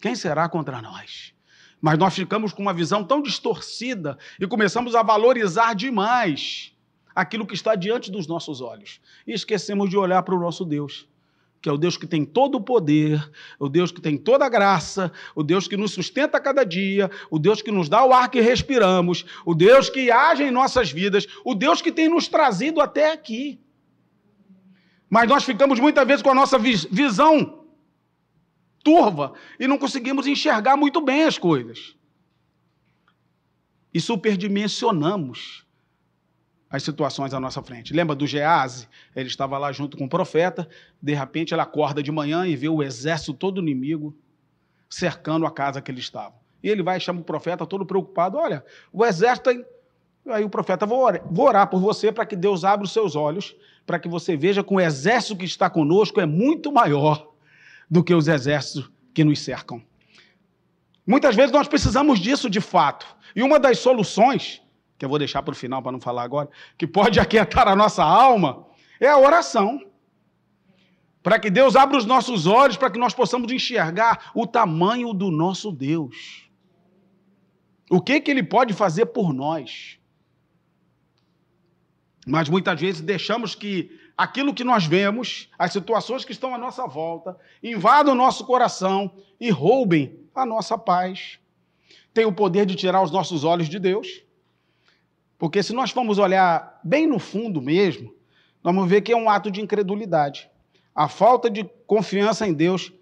quem 0.00 0.14
será 0.14 0.48
contra 0.48 0.80
nós? 0.80 1.33
Mas 1.84 1.98
nós 1.98 2.14
ficamos 2.14 2.50
com 2.50 2.62
uma 2.62 2.72
visão 2.72 3.04
tão 3.04 3.20
distorcida 3.20 4.16
e 4.40 4.46
começamos 4.46 4.94
a 4.94 5.02
valorizar 5.02 5.74
demais 5.74 6.72
aquilo 7.14 7.46
que 7.46 7.52
está 7.52 7.74
diante 7.74 8.10
dos 8.10 8.26
nossos 8.26 8.62
olhos. 8.62 9.02
E 9.26 9.34
esquecemos 9.34 9.90
de 9.90 9.96
olhar 9.98 10.22
para 10.22 10.34
o 10.34 10.40
nosso 10.40 10.64
Deus, 10.64 11.06
que 11.60 11.68
é 11.68 11.72
o 11.72 11.76
Deus 11.76 11.98
que 11.98 12.06
tem 12.06 12.24
todo 12.24 12.54
o 12.54 12.60
poder, 12.62 13.30
o 13.58 13.68
Deus 13.68 13.92
que 13.92 14.00
tem 14.00 14.16
toda 14.16 14.46
a 14.46 14.48
graça, 14.48 15.12
o 15.34 15.42
Deus 15.42 15.68
que 15.68 15.76
nos 15.76 15.92
sustenta 15.92 16.38
a 16.38 16.40
cada 16.40 16.64
dia, 16.64 17.10
o 17.30 17.38
Deus 17.38 17.60
que 17.60 17.70
nos 17.70 17.86
dá 17.86 18.02
o 18.02 18.14
ar 18.14 18.30
que 18.30 18.40
respiramos, 18.40 19.26
o 19.44 19.54
Deus 19.54 19.90
que 19.90 20.10
age 20.10 20.42
em 20.42 20.50
nossas 20.50 20.90
vidas, 20.90 21.26
o 21.44 21.54
Deus 21.54 21.82
que 21.82 21.92
tem 21.92 22.08
nos 22.08 22.28
trazido 22.28 22.80
até 22.80 23.12
aqui. 23.12 23.60
Mas 25.10 25.28
nós 25.28 25.44
ficamos 25.44 25.78
muitas 25.78 26.06
vezes 26.06 26.22
com 26.22 26.30
a 26.30 26.34
nossa 26.34 26.58
visão 26.58 27.63
turva 28.84 29.32
e 29.58 29.66
não 29.66 29.78
conseguimos 29.78 30.26
enxergar 30.26 30.76
muito 30.76 31.00
bem 31.00 31.24
as 31.24 31.38
coisas. 31.38 31.96
E 33.92 34.00
superdimensionamos 34.00 35.64
as 36.68 36.82
situações 36.82 37.32
à 37.32 37.40
nossa 37.40 37.62
frente. 37.62 37.94
Lembra 37.94 38.14
do 38.14 38.26
Gease? 38.26 38.88
Ele 39.14 39.28
estava 39.28 39.56
lá 39.56 39.72
junto 39.72 39.96
com 39.96 40.04
o 40.04 40.08
profeta, 40.08 40.68
de 41.00 41.14
repente 41.14 41.54
ele 41.54 41.60
acorda 41.60 42.02
de 42.02 42.12
manhã 42.12 42.46
e 42.46 42.54
vê 42.54 42.68
o 42.68 42.82
exército 42.82 43.32
todo 43.32 43.60
inimigo 43.60 44.16
cercando 44.90 45.46
a 45.46 45.50
casa 45.50 45.80
que 45.80 45.90
ele 45.90 46.00
estava. 46.00 46.34
E 46.62 46.68
ele 46.68 46.82
vai 46.82 46.96
e 46.96 47.00
chama 47.00 47.20
o 47.20 47.24
profeta 47.24 47.64
todo 47.64 47.86
preocupado, 47.86 48.36
olha, 48.36 48.64
o 48.92 49.04
exército 49.04 49.50
tem... 49.50 49.64
Aí 50.26 50.42
o 50.42 50.48
profeta, 50.48 50.86
vou 50.86 51.04
orar, 51.04 51.22
vou 51.30 51.46
orar 51.46 51.68
por 51.68 51.78
você 51.78 52.10
para 52.10 52.24
que 52.24 52.34
Deus 52.34 52.64
abra 52.64 52.84
os 52.84 52.92
seus 52.92 53.14
olhos, 53.14 53.54
para 53.84 53.98
que 53.98 54.08
você 54.08 54.36
veja 54.36 54.64
que 54.64 54.72
o 54.72 54.80
exército 54.80 55.36
que 55.36 55.44
está 55.44 55.68
conosco 55.68 56.18
é 56.18 56.24
muito 56.24 56.72
maior 56.72 57.33
do 57.90 58.02
que 58.02 58.14
os 58.14 58.28
exércitos 58.28 58.90
que 59.12 59.24
nos 59.24 59.40
cercam. 59.40 59.82
Muitas 61.06 61.36
vezes 61.36 61.52
nós 61.52 61.68
precisamos 61.68 62.18
disso 62.18 62.48
de 62.48 62.60
fato. 62.60 63.06
E 63.36 63.42
uma 63.42 63.58
das 63.58 63.78
soluções 63.78 64.62
que 64.98 65.04
eu 65.04 65.08
vou 65.08 65.18
deixar 65.18 65.42
para 65.42 65.52
o 65.52 65.56
final 65.56 65.82
para 65.82 65.92
não 65.92 66.00
falar 66.00 66.22
agora, 66.22 66.48
que 66.78 66.86
pode 66.86 67.18
aquietar 67.20 67.68
a 67.68 67.76
nossa 67.76 68.02
alma, 68.02 68.66
é 69.00 69.08
a 69.08 69.18
oração. 69.18 69.80
Para 71.22 71.38
que 71.38 71.50
Deus 71.50 71.74
abra 71.74 71.96
os 71.96 72.04
nossos 72.04 72.46
olhos, 72.46 72.76
para 72.76 72.90
que 72.90 72.98
nós 72.98 73.14
possamos 73.14 73.50
enxergar 73.50 74.30
o 74.34 74.46
tamanho 74.46 75.12
do 75.12 75.30
nosso 75.30 75.72
Deus. 75.72 76.48
O 77.90 78.00
que, 78.00 78.20
que 78.20 78.30
Ele 78.30 78.42
pode 78.42 78.74
fazer 78.74 79.06
por 79.06 79.32
nós. 79.32 79.98
Mas 82.26 82.48
muitas 82.48 82.80
vezes 82.80 83.00
deixamos 83.00 83.54
que 83.54 83.90
aquilo 84.16 84.54
que 84.54 84.64
nós 84.64 84.86
vemos, 84.86 85.50
as 85.58 85.72
situações 85.72 86.24
que 86.24 86.32
estão 86.32 86.54
à 86.54 86.58
nossa 86.58 86.86
volta, 86.86 87.36
invadam 87.62 88.14
o 88.14 88.16
nosso 88.16 88.44
coração 88.44 89.10
e 89.40 89.50
roubem 89.50 90.18
a 90.34 90.46
nossa 90.46 90.78
paz. 90.78 91.38
Tem 92.12 92.24
o 92.24 92.32
poder 92.32 92.66
de 92.66 92.74
tirar 92.74 93.02
os 93.02 93.10
nossos 93.10 93.44
olhos 93.44 93.68
de 93.68 93.78
Deus 93.78 94.24
porque 95.44 95.62
se 95.62 95.74
nós 95.74 95.90
formos 95.90 96.18
olhar 96.18 96.80
bem 96.82 97.06
no 97.06 97.18
fundo 97.18 97.60
mesmo, 97.60 98.14
nós 98.62 98.74
vamos 98.74 98.88
ver 98.88 99.02
que 99.02 99.12
é 99.12 99.16
um 99.16 99.28
ato 99.28 99.50
de 99.50 99.60
incredulidade. 99.60 100.50
A 100.94 101.08
falta 101.08 101.50
de 101.50 101.64
confiança 101.86 102.46
em 102.46 102.54
Deus, 102.54 102.92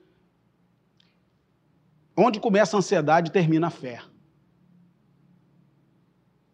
onde 2.16 2.40
começa 2.40 2.76
a 2.76 2.78
ansiedade, 2.78 3.30
termina 3.30 3.68
a 3.68 3.70
fé. 3.70 4.02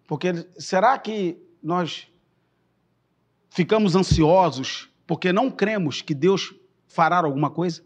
Porque 0.07 0.47
será 0.59 0.99
que 0.99 1.41
nós 1.62 2.07
ficamos 3.50 3.95
ansiosos 3.95 4.88
porque 5.07 5.33
não 5.33 5.50
cremos 5.50 6.02
que 6.02 6.14
Deus 6.14 6.55
fará 6.87 7.19
alguma 7.19 7.50
coisa? 7.50 7.83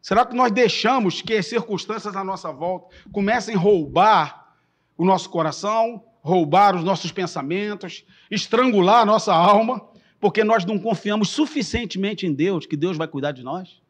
Será 0.00 0.24
que 0.24 0.34
nós 0.34 0.50
deixamos 0.52 1.20
que 1.20 1.34
as 1.34 1.46
circunstâncias 1.46 2.16
à 2.16 2.24
nossa 2.24 2.52
volta 2.52 2.94
comecem 3.12 3.54
a 3.54 3.58
roubar 3.58 4.54
o 4.96 5.04
nosso 5.04 5.28
coração, 5.28 6.04
roubar 6.22 6.76
os 6.76 6.84
nossos 6.84 7.12
pensamentos, 7.12 8.04
estrangular 8.30 9.02
a 9.02 9.06
nossa 9.06 9.34
alma, 9.34 9.86
porque 10.20 10.42
nós 10.42 10.64
não 10.64 10.78
confiamos 10.78 11.30
suficientemente 11.30 12.26
em 12.26 12.32
Deus, 12.32 12.66
que 12.66 12.76
Deus 12.76 12.96
vai 12.96 13.06
cuidar 13.06 13.32
de 13.32 13.42
nós? 13.42 13.80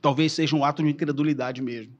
Talvez 0.00 0.32
seja 0.32 0.56
um 0.56 0.64
ato 0.64 0.82
de 0.82 0.90
incredulidade 0.90 1.62
mesmo. 1.62 1.96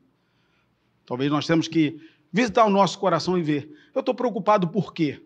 Talvez 1.06 1.30
nós 1.30 1.46
temos 1.46 1.68
que 1.68 2.00
visitar 2.32 2.64
o 2.64 2.70
nosso 2.70 2.98
coração 2.98 3.38
e 3.38 3.42
ver. 3.42 3.70
Eu 3.94 4.00
estou 4.00 4.14
preocupado 4.14 4.66
por 4.68 4.92
quê? 4.92 5.22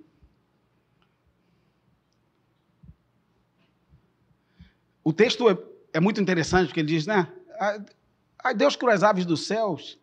O 5.06 5.12
texto 5.12 5.48
é, 5.48 5.56
é, 5.92 6.00
muito 6.00 6.20
interessante, 6.20 6.66
porque 6.66 6.80
ele 6.80 6.88
diz, 6.88 7.06
né? 7.06 7.32
A, 8.42 8.52
Deus 8.52 8.74
criou 8.74 8.92
as 8.92 9.04
aves 9.04 9.24
dos 9.24 9.46
céus, 9.46 9.96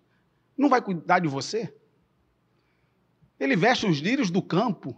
não 0.58 0.70
vai 0.70 0.82
cuidar 0.82 1.20
de 1.20 1.28
você? 1.28 1.76
Ele 3.38 3.54
veste 3.58 3.86
os 3.86 3.98
lírios 3.98 4.32
do 4.32 4.42
campo, 4.42 4.98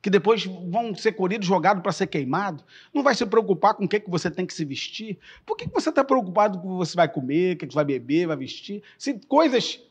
que 0.00 0.08
depois 0.08 0.46
vão 0.46 0.94
ser 0.94 1.12
colhidos, 1.12 1.46
jogados 1.46 1.82
para 1.82 1.92
ser 1.92 2.06
queimado. 2.06 2.64
Não 2.94 3.02
vai 3.02 3.14
se 3.14 3.26
preocupar 3.26 3.74
com 3.74 3.84
o 3.84 3.88
que, 3.88 4.00
que 4.00 4.08
você 4.08 4.30
tem 4.30 4.46
que 4.46 4.54
se 4.54 4.64
vestir. 4.64 5.18
Por 5.44 5.54
que, 5.54 5.66
que 5.66 5.74
você 5.74 5.90
está 5.90 6.02
preocupado 6.02 6.58
com 6.58 6.68
o 6.68 6.70
que 6.70 6.78
você 6.78 6.96
vai 6.96 7.06
comer, 7.06 7.56
o 7.56 7.58
que, 7.58 7.66
que 7.66 7.74
vai 7.74 7.84
beber, 7.84 8.26
vai 8.26 8.38
vestir? 8.38 8.82
Se 8.96 9.20
coisas. 9.26 9.82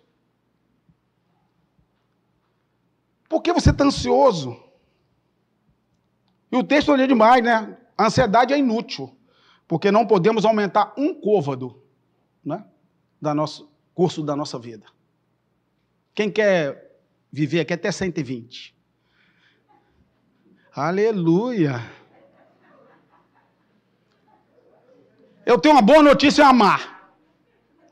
Por 3.29 3.43
que 3.43 3.53
você 3.53 3.69
está 3.69 3.83
ansioso? 3.83 4.59
E 6.51 6.57
o 6.57 6.63
texto 6.63 6.91
olha 6.91 7.07
demais, 7.07 7.43
né? 7.43 7.77
A 7.95 8.07
ansiedade 8.07 8.55
é 8.55 8.57
inútil, 8.57 9.18
porque 9.69 9.91
não 9.91 10.03
podemos 10.03 10.45
aumentar 10.45 10.93
um 10.97 11.13
côvado 11.13 11.79
né, 12.43 12.65
da 13.21 13.35
nosso 13.35 13.71
curso 13.93 14.23
da 14.23 14.35
nossa 14.35 14.57
vida. 14.57 14.87
Quem 16.15 16.31
quer 16.31 16.99
viver 17.31 17.59
aqui 17.59 17.73
até 17.73 17.91
120. 17.91 18.75
Aleluia. 20.75 21.79
Eu 25.45 25.59
tenho 25.59 25.75
uma 25.75 25.83
boa 25.83 26.01
notícia 26.01 26.47
a 26.47 26.49
amar. 26.49 27.13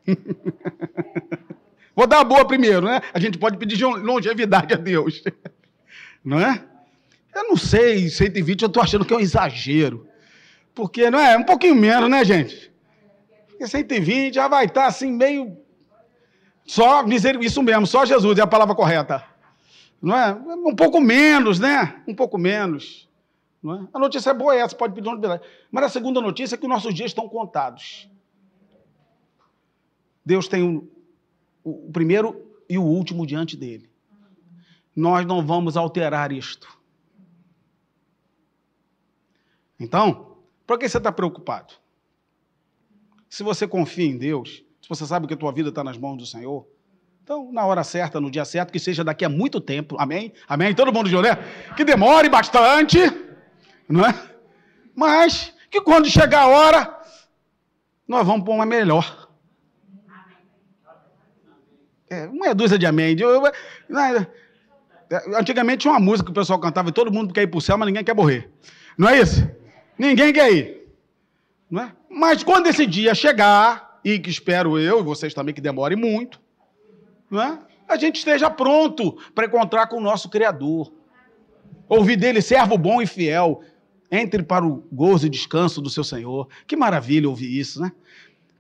Vou 1.96 2.08
dar 2.08 2.22
a 2.22 2.24
boa 2.24 2.44
primeiro, 2.48 2.88
né? 2.88 3.02
A 3.14 3.20
gente 3.20 3.38
pode 3.38 3.56
pedir 3.58 3.86
longevidade 3.86 4.74
a 4.74 4.78
Deus. 4.78 5.24
Não 6.26 6.40
é? 6.40 6.66
Eu 7.36 7.50
não 7.50 7.56
sei, 7.56 8.10
120 8.10 8.64
eu 8.64 8.68
estou 8.68 8.82
achando 8.82 9.06
que 9.06 9.14
é 9.14 9.18
um 9.18 9.20
exagero. 9.20 10.07
Porque, 10.78 11.10
não 11.10 11.18
é? 11.18 11.36
Um 11.36 11.44
pouquinho 11.44 11.74
menos, 11.76 12.08
né, 12.08 12.24
gente? 12.24 12.72
Porque 13.48 13.66
120 13.66 14.36
já 14.36 14.48
vai 14.48 14.66
estar 14.66 14.86
assim, 14.86 15.12
meio 15.12 15.58
só 16.64 17.04
isso 17.42 17.64
mesmo, 17.64 17.88
só 17.88 18.06
Jesus 18.06 18.38
é 18.38 18.44
a 18.44 18.48
palavra 18.48 18.76
correta. 18.76 19.26
Não 20.00 20.16
é? 20.16 20.32
Um 20.34 20.76
pouco 20.76 21.02
menos, 21.02 21.58
né? 21.58 22.04
Um 22.08 22.14
pouco 22.14 22.38
menos. 22.38 23.10
Não 23.64 23.74
é? 23.74 23.88
A 23.92 23.98
notícia 23.98 24.30
é 24.30 24.34
boa 24.36 24.56
essa, 24.56 24.76
pode 24.76 24.94
pedir 24.94 25.10
onde 25.10 25.28
Mas 25.72 25.86
a 25.86 25.90
segunda 25.90 26.22
notícia 26.22 26.54
é 26.54 26.58
que 26.60 26.66
os 26.66 26.70
nossos 26.70 26.94
dias 26.94 27.10
estão 27.10 27.28
contados. 27.28 28.08
Deus 30.24 30.48
tem 30.48 30.62
o, 30.62 30.88
o 31.64 31.92
primeiro 31.92 32.40
e 32.70 32.78
o 32.78 32.84
último 32.84 33.26
diante 33.26 33.58
dele. 33.58 33.90
Nós 34.96 35.26
não 35.26 35.44
vamos 35.44 35.76
alterar 35.76 36.32
isto. 36.32 36.78
Então, 39.80 40.27
por 40.68 40.78
que 40.78 40.88
você 40.88 40.98
está 40.98 41.12
preocupado? 41.12 41.74
Se 43.30 43.42
você 43.42 43.66
confia 43.66 44.06
em 44.06 44.18
Deus, 44.18 44.64
se 44.82 44.90
você 44.90 45.06
sabe 45.06 45.26
que 45.26 45.34
a 45.34 45.38
tua 45.38 45.52
vida 45.52 45.70
está 45.70 45.84
nas 45.84 45.98
mãos 45.98 46.18
do 46.18 46.26
Senhor, 46.26 46.68
então, 47.24 47.52
na 47.52 47.66
hora 47.66 47.84
certa, 47.84 48.22
no 48.22 48.32
dia 48.32 48.46
certo, 48.46 48.72
que 48.72 48.80
seja 48.80 49.04
daqui 49.04 49.26
a 49.26 49.30
muito 49.30 49.60
tempo, 49.60 49.98
amém? 50.00 50.32
Amém? 50.48 50.74
Todo 50.74 50.94
mundo 50.94 51.10
de 51.10 51.16
né? 51.22 51.36
Que 51.76 51.84
demore 51.84 52.30
bastante, 52.30 53.00
não 53.88 54.06
é? 54.06 54.14
Mas 54.96 55.54
que 55.70 55.82
quando 55.82 56.10
chegar 56.10 56.44
a 56.44 56.48
hora, 56.48 57.02
nós 58.08 58.26
vamos 58.26 58.46
para 58.46 58.54
uma 58.54 58.66
melhor. 58.66 59.28
É, 62.10 62.28
uma 62.28 62.56
dúzia 62.56 62.80
de 62.80 62.86
amém. 62.86 63.14
Né? 63.90 64.28
Antigamente 65.38 65.82
tinha 65.82 65.94
uma 65.94 66.00
música 66.00 66.28
que 66.28 66.32
o 66.32 66.42
pessoal 66.42 66.60
cantava 66.60 66.90
e 66.90 66.94
todo 66.94 67.12
mundo 67.12 67.34
quer 67.34 67.44
ir 67.44 67.48
para 67.48 67.58
o 67.58 67.62
céu, 67.62 67.78
mas 67.78 67.88
ninguém 67.88 68.06
quer 68.06 68.16
morrer. 68.16 68.50
Não 68.98 69.10
é 69.10 69.20
isso? 69.20 69.46
Ninguém 69.98 70.32
quer 70.34 70.52
ir. 70.52 70.88
Não 71.70 71.84
é? 71.84 71.92
Mas 72.10 72.44
quando 72.44 72.68
esse 72.68 72.86
dia 72.86 73.14
chegar, 73.14 74.00
e 74.04 74.20
que 74.20 74.30
espero 74.30 74.80
eu, 74.80 75.00
e 75.00 75.04
vocês 75.04 75.34
também, 75.34 75.54
que 75.54 75.62
demore 75.62 75.96
muito, 75.96 76.40
não 77.30 77.42
é? 77.42 77.60
a 77.88 77.96
gente 77.96 78.18
esteja 78.18 78.50
pronto 78.50 79.18
para 79.34 79.46
encontrar 79.46 79.88
com 79.88 79.98
o 79.98 80.02
nosso 80.02 80.30
Criador. 80.30 80.92
Ouvir 81.88 82.18
dele, 82.18 82.42
servo 82.42 82.78
bom 82.78 83.02
e 83.02 83.08
fiel, 83.08 83.62
entre 84.12 84.44
para 84.44 84.66
o 84.66 84.84
gozo 84.92 85.26
e 85.26 85.30
descanso 85.30 85.82
do 85.82 85.90
seu 85.90 86.04
Senhor. 86.04 86.48
Que 86.66 86.76
maravilha 86.76 87.30
ouvir 87.30 87.58
isso, 87.58 87.82
né? 87.82 87.92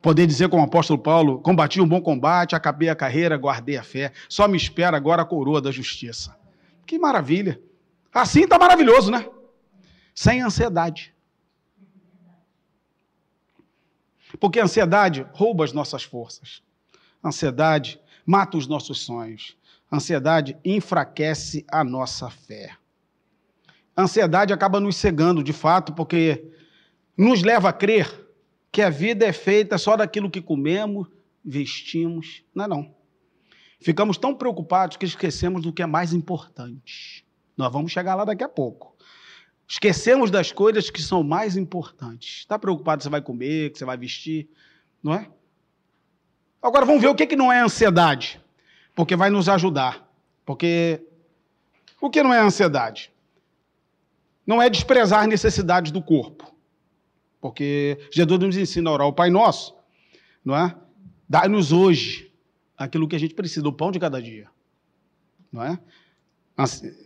Poder 0.01 0.25
dizer 0.25 0.47
como 0.47 0.61
o 0.61 0.65
apóstolo 0.65 0.99
Paulo: 0.99 1.39
combati 1.39 1.81
um 1.81 1.87
bom 1.87 2.01
combate, 2.01 2.55
acabei 2.55 2.87
a 2.87 2.95
carreira, 2.95 3.35
guardei 3.35 3.75
a 3.75 3.83
fé, 3.83 4.13
só 4.29 4.47
me 4.47 4.55
espera 4.55 4.95
agora 4.95 5.21
a 5.21 5.25
coroa 5.25 5.61
da 5.61 5.71
justiça. 5.71 6.35
Que 6.85 6.97
maravilha. 6.97 7.59
Assim 8.13 8.43
está 8.43 8.57
maravilhoso, 8.57 9.11
né? 9.11 9.25
Sem 10.15 10.41
ansiedade. 10.41 11.13
Porque 14.39 14.59
a 14.59 14.63
ansiedade 14.63 15.25
rouba 15.31 15.63
as 15.63 15.73
nossas 15.73 16.03
forças. 16.03 16.61
A 17.21 17.29
ansiedade 17.29 17.99
mata 18.25 18.57
os 18.57 18.67
nossos 18.67 18.99
sonhos. 18.99 19.57
A 19.89 19.97
ansiedade 19.97 20.57
enfraquece 20.63 21.65
a 21.71 21.83
nossa 21.83 22.29
fé. 22.29 22.75
A 23.95 24.03
ansiedade 24.03 24.53
acaba 24.53 24.79
nos 24.79 24.97
cegando, 24.97 25.43
de 25.43 25.53
fato, 25.53 25.93
porque 25.93 26.51
nos 27.17 27.41
leva 27.41 27.69
a 27.69 27.73
crer 27.73 28.27
que 28.71 28.81
a 28.81 28.89
vida 28.89 29.25
é 29.25 29.33
feita 29.33 29.77
só 29.77 29.95
daquilo 29.95 30.29
que 30.29 30.41
comemos, 30.41 31.07
vestimos. 31.43 32.43
Não 32.53 32.65
é 32.65 32.67
não. 32.67 32.95
Ficamos 33.79 34.17
tão 34.17 34.35
preocupados 34.35 34.97
que 34.97 35.05
esquecemos 35.05 35.61
do 35.61 35.71
que 35.71 35.81
é 35.81 35.85
mais 35.85 36.13
importante. 36.13 37.25
Nós 37.55 37.71
vamos 37.71 37.91
chegar 37.91 38.15
lá 38.15 38.25
daqui 38.25 38.43
a 38.43 38.49
pouco. 38.49 38.96
Esquecemos 39.67 40.31
das 40.31 40.51
coisas 40.51 40.89
que 40.89 41.01
são 41.01 41.21
mais 41.21 41.57
importantes. 41.57 42.39
Está 42.39 42.57
preocupado 42.57 42.99
que 42.99 43.03
você 43.03 43.09
vai 43.09 43.21
comer, 43.21 43.71
que 43.71 43.77
você 43.77 43.85
vai 43.85 43.97
vestir, 43.97 44.47
não 45.03 45.13
é? 45.13 45.29
Agora 46.61 46.85
vamos 46.85 47.01
ver 47.01 47.09
o 47.09 47.15
que, 47.15 47.27
que 47.27 47.35
não 47.35 47.51
é 47.51 47.59
ansiedade, 47.59 48.41
porque 48.95 49.15
vai 49.15 49.29
nos 49.29 49.49
ajudar. 49.49 50.09
Porque 50.45 51.05
o 51.99 52.09
que 52.09 52.23
não 52.23 52.33
é 52.33 52.39
ansiedade? 52.39 53.11
Não 54.45 54.61
é 54.61 54.69
desprezar 54.69 55.27
necessidades 55.27 55.91
do 55.91 56.01
corpo. 56.01 56.55
Porque 57.41 57.97
Jesus 58.11 58.39
nos 58.39 58.57
ensina 58.57 58.89
a 58.89 58.93
orar 58.93 59.07
o 59.07 59.13
Pai 59.13 59.29
Nosso, 59.29 59.75
não 60.43 60.55
é? 60.55 60.73
Dá-nos 61.27 61.73
hoje 61.73 62.33
aquilo 62.77 63.07
que 63.07 63.15
a 63.15 63.19
gente 63.19 63.35
precisa, 63.35 63.67
o 63.67 63.73
pão 63.73 63.91
de 63.91 63.99
cada 63.99 64.21
dia. 64.21 64.49
Não 65.51 65.63
é? 65.63 65.77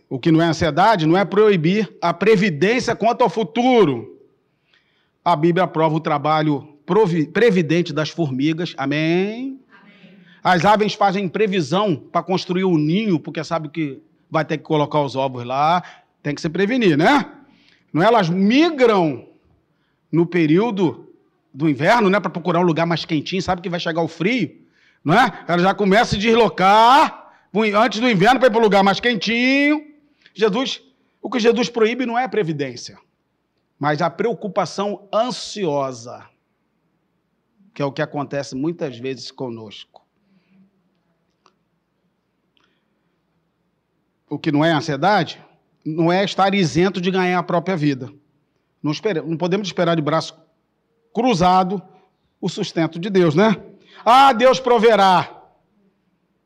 O 0.08 0.18
que 0.18 0.32
não 0.32 0.40
é 0.40 0.46
ansiedade 0.46 1.06
não 1.06 1.16
é 1.16 1.24
proibir 1.24 1.94
a 2.00 2.14
previdência 2.14 2.96
quanto 2.96 3.22
ao 3.22 3.28
futuro. 3.28 4.18
A 5.24 5.36
Bíblia 5.36 5.64
aprova 5.64 5.94
o 5.94 6.00
trabalho 6.00 6.76
previdente 7.32 7.92
das 7.92 8.08
formigas. 8.08 8.74
Amém? 8.76 9.60
Amém. 9.70 10.18
As 10.42 10.64
aves 10.64 10.94
fazem 10.94 11.28
previsão 11.28 11.96
para 11.96 12.22
construir 12.22 12.64
um 12.64 12.76
ninho, 12.76 13.20
porque 13.20 13.44
sabe 13.44 13.68
que 13.68 14.02
vai 14.30 14.44
ter 14.44 14.56
que 14.56 14.64
colocar 14.64 15.00
os 15.00 15.14
ovos 15.14 15.44
lá. 15.44 15.82
Tem 16.22 16.34
que 16.34 16.40
se 16.40 16.48
prevenir, 16.48 16.96
né? 16.96 17.30
Não 17.92 18.02
é? 18.02 18.06
Elas 18.06 18.30
migram 18.30 19.28
no 20.10 20.24
período 20.24 21.08
do 21.52 21.68
inverno, 21.68 22.08
né, 22.08 22.18
para 22.18 22.30
procurar 22.30 22.60
um 22.60 22.64
lugar 22.64 22.86
mais 22.86 23.04
quentinho, 23.04 23.42
sabe 23.42 23.60
que 23.60 23.68
vai 23.68 23.78
chegar 23.78 24.00
o 24.00 24.08
frio, 24.08 24.50
não 25.04 25.12
é? 25.12 25.30
Ela 25.46 25.58
já 25.58 25.74
começa 25.74 26.02
a 26.02 26.06
se 26.06 26.18
deslocar 26.18 27.21
antes 27.54 28.00
do 28.00 28.08
inverno 28.08 28.40
para 28.40 28.48
ir 28.48 28.50
para 28.50 28.60
um 28.60 28.64
lugar 28.64 28.82
mais 28.82 28.98
quentinho. 28.98 29.92
Jesus, 30.34 30.82
o 31.20 31.28
que 31.28 31.38
Jesus 31.38 31.68
proíbe 31.68 32.06
não 32.06 32.18
é 32.18 32.24
a 32.24 32.28
previdência, 32.28 32.98
mas 33.78 34.00
a 34.00 34.08
preocupação 34.08 35.06
ansiosa, 35.12 36.24
que 37.74 37.82
é 37.82 37.84
o 37.84 37.92
que 37.92 38.00
acontece 38.00 38.54
muitas 38.54 38.98
vezes 38.98 39.30
conosco. 39.30 40.02
O 44.28 44.38
que 44.38 44.50
não 44.50 44.64
é 44.64 44.72
ansiedade 44.72 45.44
não 45.84 46.10
é 46.10 46.24
estar 46.24 46.54
isento 46.54 47.00
de 47.00 47.10
ganhar 47.10 47.38
a 47.38 47.42
própria 47.42 47.76
vida. 47.76 48.10
Não, 48.82 48.92
espere, 48.92 49.20
não 49.20 49.36
podemos 49.36 49.68
esperar 49.68 49.94
de 49.94 50.02
braço 50.02 50.34
cruzado 51.12 51.82
o 52.40 52.48
sustento 52.48 52.98
de 52.98 53.10
Deus, 53.10 53.34
né? 53.34 53.62
Ah, 54.04 54.32
Deus 54.32 54.58
proverá. 54.58 55.41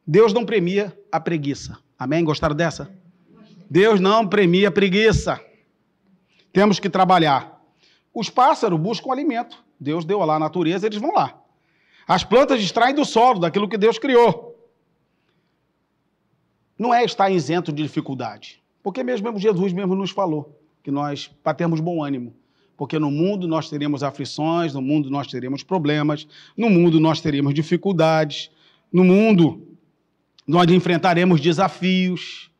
Deus 0.07 0.33
não 0.33 0.45
premia 0.45 0.97
a 1.11 1.19
preguiça. 1.19 1.79
Amém? 1.99 2.23
Gostaram 2.23 2.55
dessa? 2.55 2.91
Deus 3.69 3.99
não 3.99 4.27
premia 4.27 4.69
a 4.69 4.71
preguiça. 4.71 5.41
Temos 6.53 6.79
que 6.79 6.89
trabalhar. 6.89 7.61
Os 8.15 8.31
pássaros 8.31 8.79
buscam 8.79 9.11
alimento. 9.11 9.63
Deus 9.79 10.05
deu 10.05 10.19
lá 10.21 10.37
a 10.37 10.39
natureza, 10.39 10.87
eles 10.87 10.99
vão 10.99 11.13
lá. 11.13 11.39
As 12.07 12.23
plantas 12.23 12.61
extraem 12.61 12.95
do 12.95 13.05
solo, 13.05 13.41
daquilo 13.41 13.69
que 13.69 13.77
Deus 13.77 13.99
criou. 13.99 14.57
Não 16.79 16.95
é 16.95 17.05
estar 17.05 17.29
isento 17.31 17.73
de 17.73 17.83
dificuldade. 17.83 18.63
Porque 18.83 19.03
mesmo 19.03 19.37
Jesus 19.39 19.73
mesmo 19.73 19.97
nos 19.97 20.13
falou 20.13 20.57
que 20.83 20.91
nós, 20.91 21.27
para 21.43 21.53
termos 21.53 21.81
bom 21.81 22.05
ânimo, 22.05 22.33
porque 22.77 22.99
no 22.99 23.11
mundo 23.11 23.49
nós 23.49 23.69
teremos 23.69 24.05
aflições, 24.05 24.73
no 24.73 24.81
mundo 24.81 25.11
nós 25.11 25.27
teremos 25.27 25.65
problemas, 25.65 26.29
no 26.57 26.71
mundo 26.71 27.01
nós 27.01 27.21
teremos 27.21 27.53
dificuldades, 27.53 28.51
no 28.93 29.03
mundo 29.03 29.75
nós 30.47 30.71
enfrentaremos 30.71 31.41
desafios. 31.41 32.50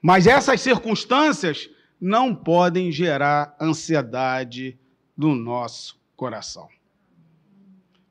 Mas 0.00 0.26
essas 0.26 0.60
circunstâncias 0.60 1.68
não 2.00 2.34
podem 2.34 2.90
gerar 2.90 3.56
ansiedade 3.60 4.78
no 5.16 5.34
nosso 5.34 6.00
coração. 6.16 6.68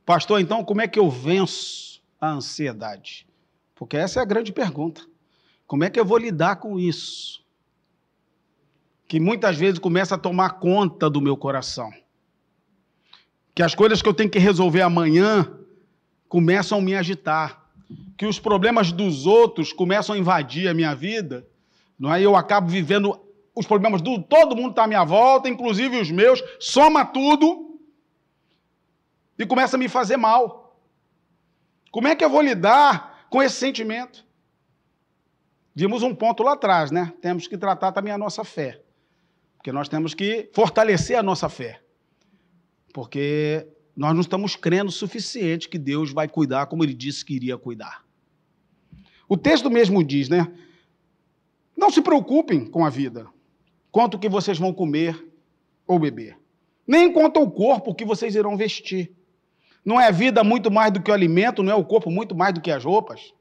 Pastor, 0.06 0.40
então 0.40 0.64
como 0.64 0.82
é 0.82 0.88
que 0.88 1.00
eu 1.00 1.10
venço 1.10 2.02
a 2.20 2.30
ansiedade? 2.30 3.28
Porque 3.76 3.98
essa 3.98 4.20
é 4.20 4.22
a 4.22 4.26
grande 4.26 4.52
pergunta. 4.52 5.02
Como 5.68 5.84
é 5.84 5.90
que 5.90 6.00
eu 6.00 6.06
vou 6.06 6.18
lidar 6.18 6.58
com 6.58 6.80
isso? 6.80 7.42
que 9.12 9.20
muitas 9.20 9.58
vezes 9.58 9.78
começa 9.78 10.16
a 10.16 10.18
tomar 10.18 10.52
conta 10.52 11.10
do 11.10 11.20
meu 11.20 11.36
coração. 11.36 11.92
Que 13.54 13.62
as 13.62 13.76
coisas 13.76 14.02
que 14.02 14.08
eu 14.08 14.14
tenho 14.14 14.30
que 14.30 14.40
resolver 14.40 14.80
amanhã 14.80 15.52
começam 16.30 16.78
a 16.78 16.82
me 16.82 16.96
agitar. 16.96 17.61
Que 18.22 18.28
os 18.28 18.38
problemas 18.38 18.92
dos 18.92 19.26
outros 19.26 19.74
começam 19.74 20.14
a 20.14 20.18
invadir 20.20 20.68
a 20.68 20.76
minha 20.76 20.94
vida. 20.94 21.44
Não 21.98 22.14
é? 22.14 22.22
Eu 22.22 22.36
acabo 22.36 22.70
vivendo 22.70 23.20
os 23.56 23.66
problemas 23.66 24.00
do 24.00 24.22
todo 24.22 24.56
mundo 24.56 24.70
está 24.70 24.84
à 24.84 24.88
minha 24.88 25.04
volta, 25.04 25.50
inclusive 25.50 26.00
os 26.00 26.12
meus, 26.12 26.40
soma 26.60 27.04
tudo 27.04 27.80
e 29.40 29.44
começa 29.44 29.76
a 29.76 29.80
me 29.80 29.90
fazer 29.90 30.18
mal. 30.18 30.80
Como 31.90 32.08
é 32.08 32.16
que 32.16 32.24
eu 32.24 32.30
vou 32.30 32.44
lidar 32.44 33.26
com 33.28 33.42
esse 33.42 33.56
sentimento? 33.56 34.24
Vimos 35.74 36.04
um 36.04 36.14
ponto 36.14 36.44
lá 36.44 36.54
atrás, 36.54 36.92
né? 36.92 37.12
Temos 37.24 37.48
que 37.48 37.58
tratar 37.58 37.92
também 37.92 38.14
a 38.14 38.20
nossa 38.20 38.44
fé. 38.44 38.84
Porque 39.58 39.72
nós 39.72 39.90
temos 39.90 40.14
que 40.14 40.48
fortalecer 40.54 41.18
a 41.18 41.24
nossa 41.24 41.50
fé. 41.50 41.82
Porque 42.94 43.68
nós 43.98 44.14
não 44.14 44.22
estamos 44.22 44.56
crendo 44.56 44.90
o 44.90 44.94
suficiente 44.94 45.68
que 45.68 45.80
Deus 45.80 46.14
vai 46.14 46.28
cuidar 46.28 46.68
como 46.68 46.84
ele 46.84 46.94
disse 46.94 47.26
que 47.26 47.34
iria 47.34 47.58
cuidar. 47.58 48.11
O 49.32 49.38
texto 49.38 49.72
mesmo 49.72 50.04
diz, 50.04 50.28
né? 50.28 50.46
Não 51.78 51.90
se 51.90 52.02
preocupem 52.02 52.66
com 52.66 52.84
a 52.84 52.90
vida, 52.90 53.28
quanto 53.90 54.20
que 54.20 54.28
vocês 54.28 54.60
vão 54.60 54.74
comer 54.74 55.26
ou 55.88 55.98
beber, 55.98 56.38
nem 56.86 57.14
quanto 57.14 57.40
ao 57.40 57.50
corpo 57.50 57.96
que 57.96 58.04
vocês 58.04 58.36
irão 58.36 58.58
vestir. 58.58 59.10
Não 59.86 59.98
é 59.98 60.10
a 60.10 60.12
vida 60.12 60.44
muito 60.44 60.70
mais 60.70 60.92
do 60.92 61.02
que 61.02 61.10
o 61.10 61.14
alimento, 61.14 61.64
não 61.64 61.72
é 61.72 61.76
o 61.76 61.86
corpo 61.86 62.12
muito 62.12 62.36
mais 62.36 62.54
do 62.54 62.60
que 62.60 62.70
as 62.70 62.84
roupas. 62.84 63.34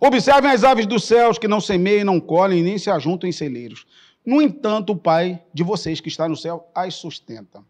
Observem 0.00 0.52
as 0.52 0.62
aves 0.62 0.86
dos 0.86 1.02
céus 1.02 1.40
que 1.40 1.48
não 1.48 1.60
semeiam, 1.60 2.04
não 2.04 2.20
colhem, 2.20 2.62
nem 2.62 2.78
se 2.78 2.88
ajuntam 2.88 3.28
em 3.28 3.32
celeiros. 3.32 3.84
No 4.24 4.40
entanto, 4.40 4.92
o 4.92 4.96
Pai 4.96 5.42
de 5.52 5.64
vocês 5.64 6.00
que 6.00 6.08
está 6.08 6.28
no 6.28 6.36
céu 6.36 6.70
as 6.72 6.94
sustenta. 6.94 7.64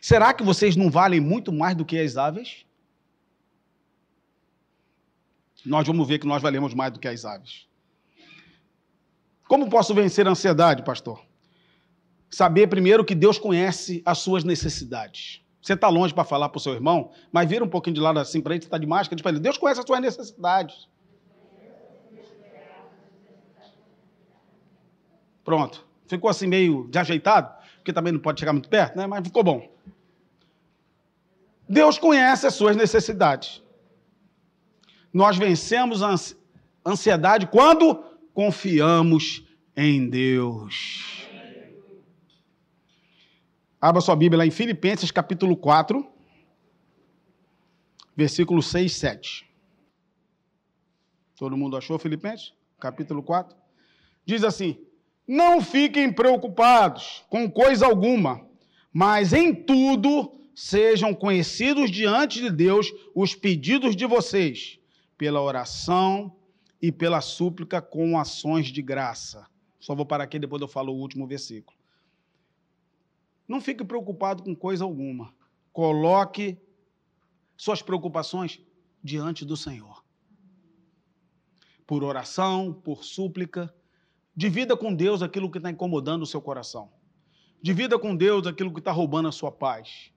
Será 0.00 0.32
que 0.32 0.44
vocês 0.44 0.76
não 0.76 0.88
valem 0.88 1.18
muito 1.18 1.52
mais 1.52 1.74
do 1.74 1.84
que 1.84 1.98
as 1.98 2.16
aves? 2.16 2.64
Nós 5.64 5.86
vamos 5.86 6.06
ver 6.06 6.18
que 6.18 6.26
nós 6.26 6.42
valemos 6.42 6.74
mais 6.74 6.92
do 6.92 6.98
que 6.98 7.08
as 7.08 7.24
aves. 7.24 7.66
Como 9.48 9.68
posso 9.68 9.94
vencer 9.94 10.26
a 10.26 10.30
ansiedade, 10.30 10.82
pastor? 10.82 11.20
Saber 12.30 12.66
primeiro 12.66 13.04
que 13.04 13.14
Deus 13.14 13.38
conhece 13.38 14.02
as 14.04 14.18
suas 14.18 14.44
necessidades. 14.44 15.42
Você 15.62 15.72
está 15.72 15.88
longe 15.88 16.12
para 16.12 16.24
falar 16.24 16.50
para 16.50 16.58
o 16.58 16.60
seu 16.60 16.74
irmão, 16.74 17.10
mas 17.32 17.48
vira 17.48 17.64
um 17.64 17.68
pouquinho 17.68 17.94
de 17.94 18.00
lado 18.00 18.18
assim 18.18 18.40
para 18.40 18.54
ele, 18.54 18.64
está 18.64 18.76
de 18.76 18.86
máscara, 18.86 19.16
diz 19.16 19.22
para 19.22 19.32
ele, 19.32 19.40
Deus 19.40 19.56
conhece 19.56 19.80
as 19.80 19.86
suas 19.86 20.00
necessidades. 20.00 20.88
Pronto. 25.42 25.86
Ficou 26.06 26.28
assim 26.28 26.46
meio 26.46 26.86
desajeitado, 26.88 27.54
porque 27.76 27.92
também 27.92 28.12
não 28.12 28.20
pode 28.20 28.40
chegar 28.40 28.52
muito 28.52 28.68
perto, 28.68 28.96
né? 28.96 29.06
Mas 29.06 29.26
ficou 29.26 29.42
bom. 29.42 29.72
Deus 31.66 31.98
conhece 31.98 32.46
as 32.46 32.54
suas 32.54 32.76
necessidades. 32.76 33.63
Nós 35.14 35.38
vencemos 35.38 36.02
a 36.02 36.14
ansiedade 36.84 37.46
quando 37.46 37.94
confiamos 38.34 39.44
em 39.76 40.10
Deus. 40.10 41.28
Abra 43.80 44.00
sua 44.00 44.16
Bíblia 44.16 44.38
lá 44.38 44.46
em 44.46 44.50
Filipenses 44.50 45.12
capítulo 45.12 45.56
4, 45.56 46.04
versículo 48.16 48.60
6 48.60 48.90
e 48.90 48.94
7. 48.94 49.50
Todo 51.38 51.56
mundo 51.56 51.76
achou 51.76 51.98
Filipenses? 51.98 52.52
Capítulo 52.80 53.22
4. 53.22 53.56
Diz 54.26 54.42
assim: 54.42 54.84
não 55.26 55.62
fiquem 55.62 56.12
preocupados 56.12 57.24
com 57.30 57.50
coisa 57.50 57.86
alguma, 57.86 58.46
mas 58.92 59.32
em 59.32 59.54
tudo 59.54 60.32
sejam 60.54 61.14
conhecidos 61.14 61.90
diante 61.90 62.40
de 62.40 62.50
Deus 62.50 62.92
os 63.14 63.34
pedidos 63.34 63.96
de 63.96 64.06
vocês, 64.06 64.78
pela 65.16 65.40
oração 65.40 66.36
e 66.80 66.92
pela 66.92 67.20
súplica 67.20 67.80
com 67.80 68.18
ações 68.18 68.66
de 68.66 68.82
graça. 68.82 69.46
Só 69.80 69.94
vou 69.94 70.06
parar 70.06 70.24
aqui, 70.24 70.38
depois 70.38 70.60
eu 70.60 70.68
falo 70.68 70.92
o 70.92 70.98
último 70.98 71.26
versículo. 71.26 71.76
Não 73.46 73.60
fique 73.60 73.84
preocupado 73.84 74.42
com 74.42 74.54
coisa 74.54 74.84
alguma. 74.84 75.34
Coloque 75.72 76.58
suas 77.56 77.82
preocupações 77.82 78.60
diante 79.02 79.44
do 79.44 79.56
Senhor. 79.56 80.04
Por 81.86 82.02
oração, 82.02 82.72
por 82.72 83.04
súplica 83.04 83.74
Divida 84.36 84.76
com 84.76 84.92
Deus 84.92 85.22
aquilo 85.22 85.48
que 85.48 85.58
está 85.58 85.70
incomodando 85.70 86.22
o 86.22 86.26
seu 86.26 86.42
coração. 86.42 86.90
Divida 87.62 87.98
com 87.98 88.16
Deus 88.16 88.46
aquilo 88.48 88.72
que 88.72 88.80
está 88.80 88.90
roubando 88.90 89.28
a 89.28 89.32
sua 89.32 89.52
paz. 89.52 90.10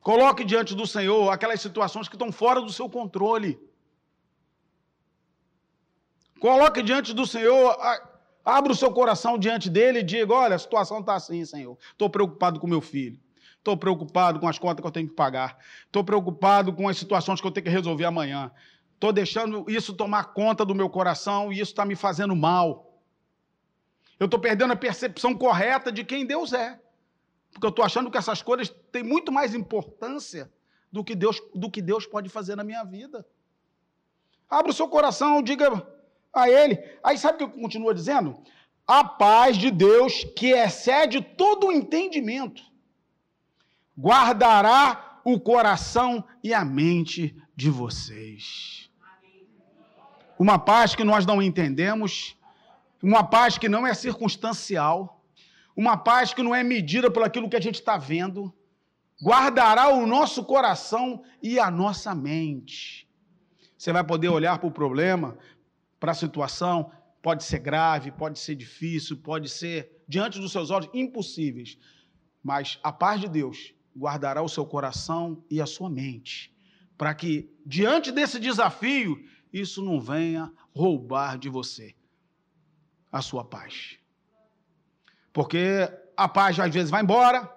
Coloque 0.00 0.44
diante 0.44 0.74
do 0.74 0.86
Senhor 0.86 1.30
aquelas 1.30 1.60
situações 1.60 2.08
que 2.08 2.14
estão 2.14 2.32
fora 2.32 2.60
do 2.60 2.72
seu 2.72 2.88
controle. 2.88 3.58
Coloque 6.40 6.82
diante 6.82 7.12
do 7.12 7.26
Senhor, 7.26 7.76
abra 8.42 8.72
o 8.72 8.74
seu 8.74 8.90
coração 8.92 9.38
diante 9.38 9.68
dele 9.68 9.98
e 9.98 10.02
diga: 10.02 10.32
Olha, 10.32 10.56
a 10.56 10.58
situação 10.58 11.00
está 11.00 11.14
assim, 11.14 11.44
Senhor. 11.44 11.76
Estou 11.92 12.08
preocupado 12.08 12.58
com 12.58 12.66
meu 12.66 12.80
filho. 12.80 13.20
Estou 13.58 13.76
preocupado 13.76 14.40
com 14.40 14.48
as 14.48 14.58
contas 14.58 14.80
que 14.80 14.86
eu 14.86 14.90
tenho 14.90 15.08
que 15.08 15.14
pagar. 15.14 15.58
Estou 15.84 16.02
preocupado 16.02 16.72
com 16.72 16.88
as 16.88 16.96
situações 16.96 17.42
que 17.42 17.46
eu 17.46 17.50
tenho 17.50 17.64
que 17.64 17.70
resolver 17.70 18.06
amanhã. 18.06 18.50
Estou 18.94 19.12
deixando 19.12 19.66
isso 19.68 19.92
tomar 19.92 20.32
conta 20.32 20.64
do 20.64 20.74
meu 20.74 20.88
coração 20.88 21.52
e 21.52 21.60
isso 21.60 21.72
está 21.72 21.84
me 21.84 21.94
fazendo 21.94 22.34
mal. 22.34 22.98
Eu 24.18 24.24
estou 24.24 24.40
perdendo 24.40 24.72
a 24.72 24.76
percepção 24.76 25.34
correta 25.34 25.92
de 25.92 26.04
quem 26.04 26.24
Deus 26.24 26.54
é. 26.54 26.80
Porque 27.52 27.66
eu 27.66 27.70
estou 27.70 27.84
achando 27.84 28.10
que 28.10 28.18
essas 28.18 28.42
coisas 28.42 28.68
têm 28.92 29.02
muito 29.02 29.32
mais 29.32 29.54
importância 29.54 30.50
do 30.90 31.04
que 31.04 31.14
Deus, 31.14 31.40
do 31.54 31.70
que 31.70 31.82
Deus 31.82 32.06
pode 32.06 32.28
fazer 32.28 32.56
na 32.56 32.64
minha 32.64 32.84
vida. 32.84 33.26
Abra 34.48 34.70
o 34.70 34.74
seu 34.74 34.88
coração, 34.88 35.42
diga 35.42 35.86
a 36.32 36.48
Ele. 36.48 36.78
Aí 37.02 37.16
sabe 37.16 37.44
o 37.44 37.48
que 37.50 37.60
continua 37.60 37.94
dizendo? 37.94 38.42
A 38.86 39.04
paz 39.04 39.56
de 39.56 39.70
Deus, 39.70 40.24
que 40.36 40.50
excede 40.50 41.20
todo 41.22 41.68
o 41.68 41.72
entendimento, 41.72 42.62
guardará 43.96 45.20
o 45.24 45.38
coração 45.38 46.24
e 46.42 46.52
a 46.52 46.64
mente 46.64 47.36
de 47.54 47.70
vocês. 47.70 48.90
Uma 50.38 50.58
paz 50.58 50.94
que 50.94 51.04
nós 51.04 51.26
não 51.26 51.42
entendemos, 51.42 52.36
uma 53.02 53.22
paz 53.22 53.58
que 53.58 53.68
não 53.68 53.86
é 53.86 53.94
circunstancial, 53.94 55.19
uma 55.76 55.96
paz 55.96 56.34
que 56.34 56.42
não 56.42 56.54
é 56.54 56.62
medida 56.62 57.10
por 57.10 57.22
aquilo 57.22 57.48
que 57.48 57.56
a 57.56 57.60
gente 57.60 57.76
está 57.76 57.96
vendo, 57.96 58.52
guardará 59.22 59.88
o 59.88 60.06
nosso 60.06 60.44
coração 60.44 61.22
e 61.42 61.58
a 61.58 61.70
nossa 61.70 62.14
mente. 62.14 63.08
Você 63.76 63.92
vai 63.92 64.04
poder 64.04 64.28
olhar 64.28 64.58
para 64.58 64.68
o 64.68 64.72
problema, 64.72 65.38
para 65.98 66.12
a 66.12 66.14
situação, 66.14 66.90
pode 67.22 67.44
ser 67.44 67.58
grave, 67.58 68.10
pode 68.10 68.38
ser 68.38 68.54
difícil, 68.54 69.16
pode 69.16 69.48
ser 69.48 70.02
diante 70.08 70.40
dos 70.40 70.52
seus 70.52 70.70
olhos 70.70 70.90
impossíveis, 70.94 71.78
mas 72.42 72.78
a 72.82 72.92
paz 72.92 73.20
de 73.20 73.28
Deus 73.28 73.74
guardará 73.96 74.42
o 74.42 74.48
seu 74.48 74.64
coração 74.64 75.44
e 75.50 75.60
a 75.60 75.66
sua 75.66 75.90
mente, 75.90 76.54
para 76.96 77.14
que 77.14 77.50
diante 77.64 78.10
desse 78.10 78.38
desafio 78.38 79.22
isso 79.52 79.82
não 79.82 80.00
venha 80.00 80.52
roubar 80.74 81.38
de 81.38 81.48
você 81.48 81.94
a 83.12 83.20
sua 83.20 83.44
paz. 83.44 83.99
Porque 85.32 85.88
a 86.16 86.28
paz 86.28 86.58
às 86.58 86.72
vezes 86.72 86.90
vai 86.90 87.02
embora, 87.02 87.48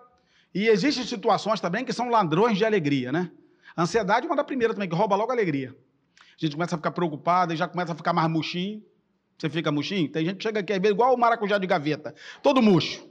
e 0.54 0.68
existem 0.68 1.04
situações 1.04 1.60
também 1.60 1.84
que 1.84 1.92
são 1.92 2.10
ladrões 2.10 2.58
de 2.58 2.66
alegria, 2.66 3.12
né? 3.12 3.32
A 3.76 3.84
ansiedade 3.84 4.28
é 4.28 4.30
uma 4.30 4.36
da 4.36 4.44
primeira 4.44 4.74
também, 4.74 4.88
que 4.88 4.96
rouba 4.96 5.16
logo 5.16 5.32
a 5.32 5.36
alegria. 5.36 5.76
A 6.20 6.46
gente 6.46 6.56
começa 6.56 6.76
a 6.76 6.78
ficar 6.78 6.92
preocupado 6.92 7.54
e 7.54 7.58
já 7.58 7.68
começa 7.68 7.94
a 7.94 7.96
ficar 7.96 8.14
mais 8.14 8.30
murchinho. 8.30 8.84
Você 9.38 9.50
fica 9.50 9.72
murchinho? 9.72 10.12
Tem 10.12 10.24
gente 10.24 10.38
que 10.38 10.44
chega 10.44 10.60
aqui, 10.60 10.72
às 10.72 10.80
vezes, 10.80 10.94
igual 10.94 11.14
o 11.14 11.18
maracujá 11.18 11.58
de 11.58 11.66
gaveta, 11.66 12.14
todo 12.42 12.62
murcho, 12.62 13.04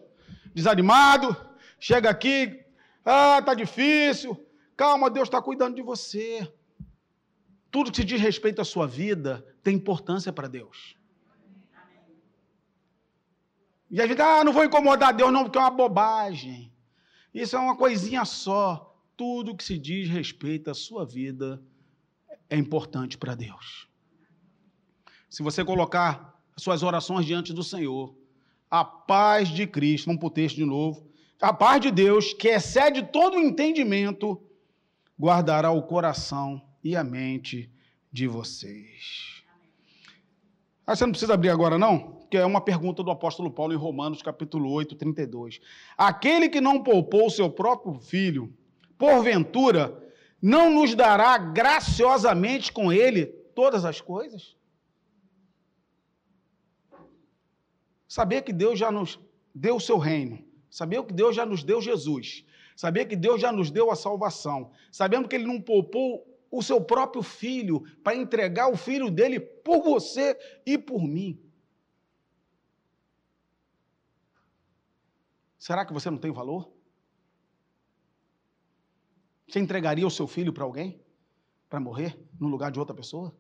desanimado, 0.55 1.37
chega 1.81 2.09
aqui, 2.09 2.61
ah, 3.05 3.43
tá 3.43 3.55
difícil. 3.55 4.39
Calma, 4.77 5.11
Deus 5.11 5.29
está 5.29 5.43
cuidando 5.43 5.75
de 5.75 5.83
você. 5.83 6.49
Tudo 7.71 7.91
que 7.91 7.97
se 7.97 8.05
diz 8.05 8.21
respeito 8.21 8.61
à 8.61 8.65
sua 8.65 8.87
vida 8.87 9.45
tem 9.63 9.75
importância 9.75 10.33
para 10.33 10.47
Deus. 10.47 10.97
E 13.93 14.01
a 14.01 14.07
gente, 14.07 14.23
ah, 14.23 14.43
não 14.43 14.55
vou 14.55 14.65
incomodar 14.65 15.13
Deus, 15.13 15.31
não, 15.31 15.45
porque 15.45 15.59
é 15.59 15.61
uma 15.61 15.71
bobagem. 15.71 16.73
Isso 17.35 17.55
é 17.55 17.59
uma 17.59 17.77
coisinha 17.77 18.25
só. 18.25 18.97
Tudo 19.15 19.55
que 19.55 19.63
se 19.63 19.77
diz 19.77 20.09
respeito 20.09 20.71
à 20.71 20.75
sua 20.75 21.05
vida 21.05 21.63
é 22.49 22.57
importante 22.57 23.19
para 23.19 23.35
Deus. 23.35 23.87
Se 25.29 25.43
você 25.43 25.63
colocar 25.63 26.43
as 26.57 26.63
suas 26.63 26.83
orações 26.83 27.27
diante 27.27 27.53
do 27.53 27.63
Senhor, 27.63 28.17
a 28.71 28.83
paz 28.83 29.51
de 29.51 29.67
Cristo, 29.67 30.07
vamos 30.07 30.21
para 30.21 30.29
o 30.29 30.31
texto 30.31 30.57
de 30.57 30.65
novo, 30.65 31.07
a 31.39 31.53
paz 31.53 31.83
de 31.83 31.91
Deus, 31.91 32.33
que 32.33 32.49
excede 32.49 33.03
todo 33.03 33.37
o 33.37 33.41
entendimento, 33.41 34.43
guardará 35.21 35.71
o 35.71 35.83
coração 35.83 36.63
e 36.83 36.97
a 36.97 37.05
mente 37.05 37.71
de 38.11 38.27
vocês. 38.27 39.43
Ah, 40.87 40.97
você 40.97 41.05
não 41.05 41.13
precisa 41.13 41.35
abrir 41.35 41.51
agora, 41.51 41.79
não? 41.79 42.22
Que 42.33 42.39
é 42.39 42.47
uma 42.47 42.63
pergunta 42.63 43.03
do 43.03 43.11
apóstolo 43.11 43.51
Paulo 43.51 43.75
em 43.75 43.77
Romanos, 43.77 44.23
capítulo 44.23 44.73
8, 44.73 44.97
32. 44.97 45.61
Aquele 45.99 46.49
que 46.49 46.63
não 46.63 46.83
poupou 46.83 47.29
seu 47.29 47.51
próprio 47.51 48.01
filho, 48.01 48.51
porventura, 48.97 50.03
não 50.41 50.71
nos 50.71 50.95
dará 50.95 51.37
graciosamente 51.37 52.73
com 52.73 52.91
ele 52.91 53.27
todas 53.27 53.85
as 53.85 54.01
coisas? 54.01 54.57
Saber 58.09 58.41
que 58.41 58.53
Deus 58.55 58.79
já 58.79 58.91
nos 58.91 59.21
deu 59.55 59.77
o 59.77 59.81
seu 59.81 59.99
reino, 59.99 60.43
saber 60.71 61.05
que 61.05 61.13
Deus 61.13 61.37
já 61.37 61.45
nos 61.45 61.63
deu 61.63 61.83
Jesus, 61.83 62.47
saber 62.75 63.05
que 63.05 63.15
Deus 63.15 63.43
já 63.43 63.53
nos 63.53 63.71
deu 63.71 63.91
a 63.91 63.95
salvação, 63.95 64.71
sabendo 64.91 65.29
que 65.29 65.37
Ele 65.37 65.45
não 65.45 65.61
poupou 65.61 66.27
o 66.51 66.63
seu 66.63 66.81
próprio 66.81 67.23
filho 67.23 67.83
para 68.03 68.17
entregar 68.17 68.73
o 68.73 68.77
filho 68.77 69.11
dele 69.11 69.39
por 69.39 69.83
você 69.83 70.35
e 70.65 70.79
por 70.79 71.07
mim. 71.07 71.39
Será 75.63 75.87
que 75.87 75.93
você 75.93 76.11
não 76.11 76.19
tem 76.19 76.33
valor? 76.33 76.77
Você 79.47 79.61
entregaria 79.61 80.05
o 80.05 80.11
seu 80.11 80.27
filho 80.27 80.53
para 80.53 80.65
alguém? 80.65 81.01
Para 81.69 81.79
morrer 81.79 82.21
no 82.41 82.49
lugar 82.49 82.73
de 82.73 82.81
outra 82.81 82.97
pessoa? 82.97 83.33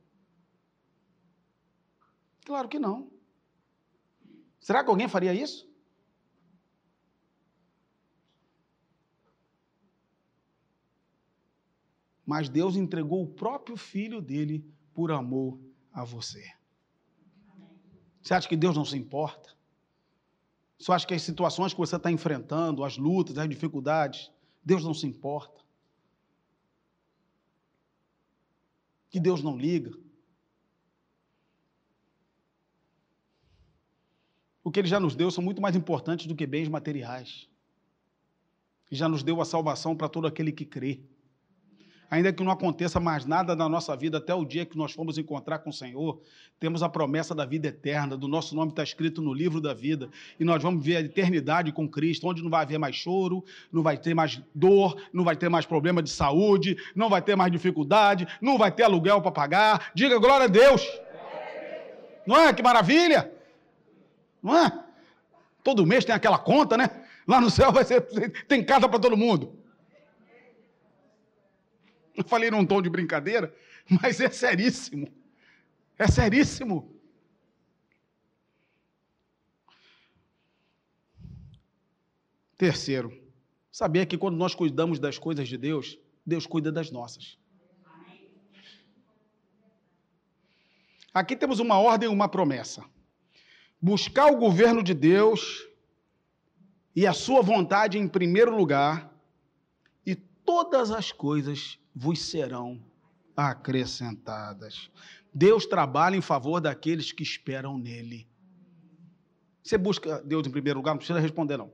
Claro 2.46 2.68
que 2.68 2.78
não. 2.78 3.11
Será 4.61 4.85
que 4.85 4.90
alguém 4.90 5.08
faria 5.08 5.35
isso? 5.35 5.68
Mas 12.24 12.48
Deus 12.48 12.76
entregou 12.76 13.24
o 13.24 13.35
próprio 13.35 13.76
filho 13.76 14.22
dele 14.22 14.64
por 14.94 15.11
amor 15.11 15.61
a 15.92 16.04
você. 16.04 16.48
Você 18.22 18.32
acha 18.32 18.48
que 18.48 18.56
Deus 18.56 18.76
não 18.76 18.85
se 18.85 18.96
importa? 18.96 19.61
Você 20.83 20.90
acha 20.90 21.07
que 21.07 21.14
as 21.14 21.23
situações 21.23 21.73
que 21.73 21.79
você 21.79 21.95
está 21.95 22.11
enfrentando, 22.11 22.83
as 22.83 22.99
lutas, 22.99 23.38
as 23.38 23.49
dificuldades, 23.49 24.33
Deus 24.64 24.83
não 24.83 24.92
se 24.92 25.07
importa? 25.07 25.61
Que 29.09 29.21
Deus 29.21 29.45
não 29.45 29.57
liga? 29.57 29.97
O 34.64 34.73
que 34.73 34.81
Ele 34.81 34.88
já 34.88 34.99
nos 34.99 35.14
deu 35.14 35.31
são 35.31 35.45
muito 35.45 35.62
mais 35.62 35.77
importantes 35.77 36.27
do 36.27 36.35
que 36.35 36.45
bens 36.49 36.68
materiais. 36.68 37.49
E 38.90 38.97
já 38.97 39.09
nos 39.09 39.23
deu 39.23 39.40
a 39.40 39.45
salvação 39.45 39.97
para 39.97 40.09
todo 40.09 40.27
aquele 40.27 40.51
que 40.51 40.64
crê 40.64 41.01
ainda 42.12 42.31
que 42.31 42.44
não 42.44 42.53
aconteça 42.53 43.01
mais 43.01 43.25
nada 43.25 43.57
na 43.57 43.66
nossa 43.70 43.96
vida 43.96 44.18
até 44.18 44.35
o 44.35 44.44
dia 44.44 44.66
que 44.66 44.77
nós 44.77 44.92
formos 44.92 45.16
encontrar 45.16 45.61
com 45.61 45.70
o 45.70 45.72
Senhor, 45.72 46.20
temos 46.61 46.83
a 46.83 46.88
promessa 46.88 47.35
da 47.35 47.46
vida 47.46 47.68
eterna, 47.68 48.18
do 48.18 48.29
nosso 48.29 48.55
nome 48.55 48.70
está 48.70 48.83
escrito 48.83 49.22
no 49.22 49.33
livro 49.33 49.62
da 49.62 49.72
vida, 49.72 50.11
e 50.38 50.44
nós 50.44 50.62
vamos 50.62 50.85
ver 50.85 50.96
a 50.96 51.01
eternidade 51.01 51.72
com 51.72 51.88
Cristo, 51.88 52.29
onde 52.29 52.42
não 52.42 52.51
vai 52.51 52.64
haver 52.64 52.79
mais 52.79 52.96
choro, 52.96 53.42
não 53.72 53.83
vai 53.83 53.96
ter 53.96 54.12
mais 54.12 54.42
dor, 54.55 55.01
não 55.11 55.25
vai 55.25 55.35
ter 55.35 55.48
mais 55.48 55.64
problema 55.64 56.03
de 56.03 56.11
saúde, 56.11 56.77
não 56.94 57.09
vai 57.09 57.22
ter 57.22 57.35
mais 57.35 57.51
dificuldade, 57.51 58.29
não 58.42 58.59
vai 58.59 58.70
ter 58.70 58.83
aluguel 58.83 59.22
para 59.22 59.33
pagar. 59.33 59.90
Diga 59.94 60.18
glória 60.18 60.44
a 60.44 60.48
Deus! 60.48 60.87
Não 62.27 62.38
é? 62.38 62.53
Que 62.53 62.62
maravilha! 62.62 63.33
Não 64.42 64.55
é? 64.55 64.85
Todo 65.64 65.87
mês 65.87 66.05
tem 66.05 66.14
aquela 66.14 66.38
conta, 66.38 66.77
né? 66.77 66.90
Lá 67.27 67.40
no 67.40 67.48
céu 67.48 67.72
vai 67.72 67.85
ser, 67.85 68.03
tem 68.46 68.62
casa 68.62 68.87
para 68.87 68.98
todo 68.98 69.16
mundo. 69.16 69.62
Eu 72.14 72.25
falei 72.25 72.51
num 72.51 72.66
tom 72.66 72.83
de 72.83 72.90
brincadeira, 72.90 73.55
mas 73.88 74.20
é 74.20 74.31
seríssimo. 74.31 75.09
É 75.98 76.07
seríssimo. 76.07 76.92
Terceiro, 82.57 83.20
saber 83.70 84.07
que 84.07 84.16
quando 84.16 84.37
nós 84.37 84.55
cuidamos 84.55 84.98
das 84.98 85.18
coisas 85.18 85.48
de 85.48 85.59
Deus, 85.59 85.98
Deus 86.25 86.46
cuida 86.46 86.70
das 86.70 86.90
nossas. 86.90 87.37
Aqui 91.12 91.37
temos 91.37 91.59
uma 91.59 91.79
ordem 91.79 92.09
e 92.09 92.12
uma 92.12 92.29
promessa. 92.29 92.85
Buscar 93.81 94.27
o 94.33 94.37
governo 94.37 94.83
de 94.83 94.94
Deus 94.94 95.66
e 96.94 97.07
a 97.07 97.12
sua 97.12 97.42
vontade 97.42 97.98
em 97.98 98.07
primeiro 98.07 98.57
lugar, 98.57 99.12
todas 100.52 100.90
as 100.90 101.10
coisas 101.10 101.78
vos 101.94 102.20
serão 102.20 102.78
acrescentadas. 103.34 104.90
Deus 105.32 105.64
trabalha 105.64 106.14
em 106.14 106.20
favor 106.20 106.60
daqueles 106.60 107.10
que 107.10 107.22
esperam 107.22 107.78
nele. 107.78 108.28
Você 109.62 109.78
busca 109.78 110.20
Deus 110.20 110.46
em 110.46 110.50
primeiro 110.50 110.78
lugar? 110.78 110.92
Não 110.92 110.98
precisa 110.98 111.18
responder, 111.18 111.56
não. 111.56 111.72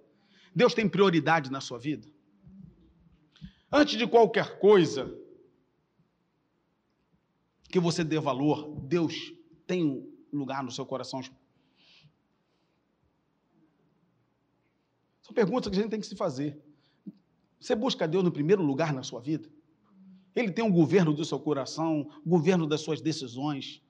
Deus 0.54 0.74
tem 0.74 0.88
prioridade 0.88 1.50
na 1.50 1.60
sua 1.60 1.76
vida? 1.76 2.06
Antes 3.70 3.98
de 3.98 4.06
qualquer 4.06 4.60
coisa 4.60 5.12
que 7.68 7.80
você 7.80 8.04
dê 8.04 8.20
valor, 8.20 8.80
Deus 8.82 9.32
tem 9.66 9.84
um 9.84 10.38
lugar 10.38 10.62
no 10.62 10.70
seu 10.70 10.86
coração. 10.86 11.20
São 15.20 15.34
perguntas 15.34 15.68
que 15.68 15.76
a 15.76 15.82
gente 15.82 15.90
tem 15.90 16.00
que 16.00 16.06
se 16.06 16.14
fazer. 16.14 16.62
Você 17.60 17.74
busca 17.74 18.06
Deus 18.06 18.24
no 18.24 18.30
primeiro 18.30 18.62
lugar 18.62 18.92
na 18.92 19.02
sua 19.02 19.20
vida? 19.20 19.48
Ele 20.34 20.52
tem 20.52 20.64
um 20.64 20.70
governo 20.70 21.12
do 21.12 21.24
seu 21.24 21.38
coração, 21.40 22.08
governo 22.24 22.66
das 22.66 22.80
suas 22.80 23.00
decisões. 23.00 23.82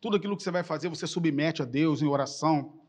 Tudo 0.00 0.16
aquilo 0.16 0.36
que 0.36 0.42
você 0.42 0.50
vai 0.50 0.64
fazer, 0.64 0.88
você 0.88 1.06
submete 1.06 1.62
a 1.62 1.64
Deus 1.64 2.02
em 2.02 2.06
oração. 2.06 2.80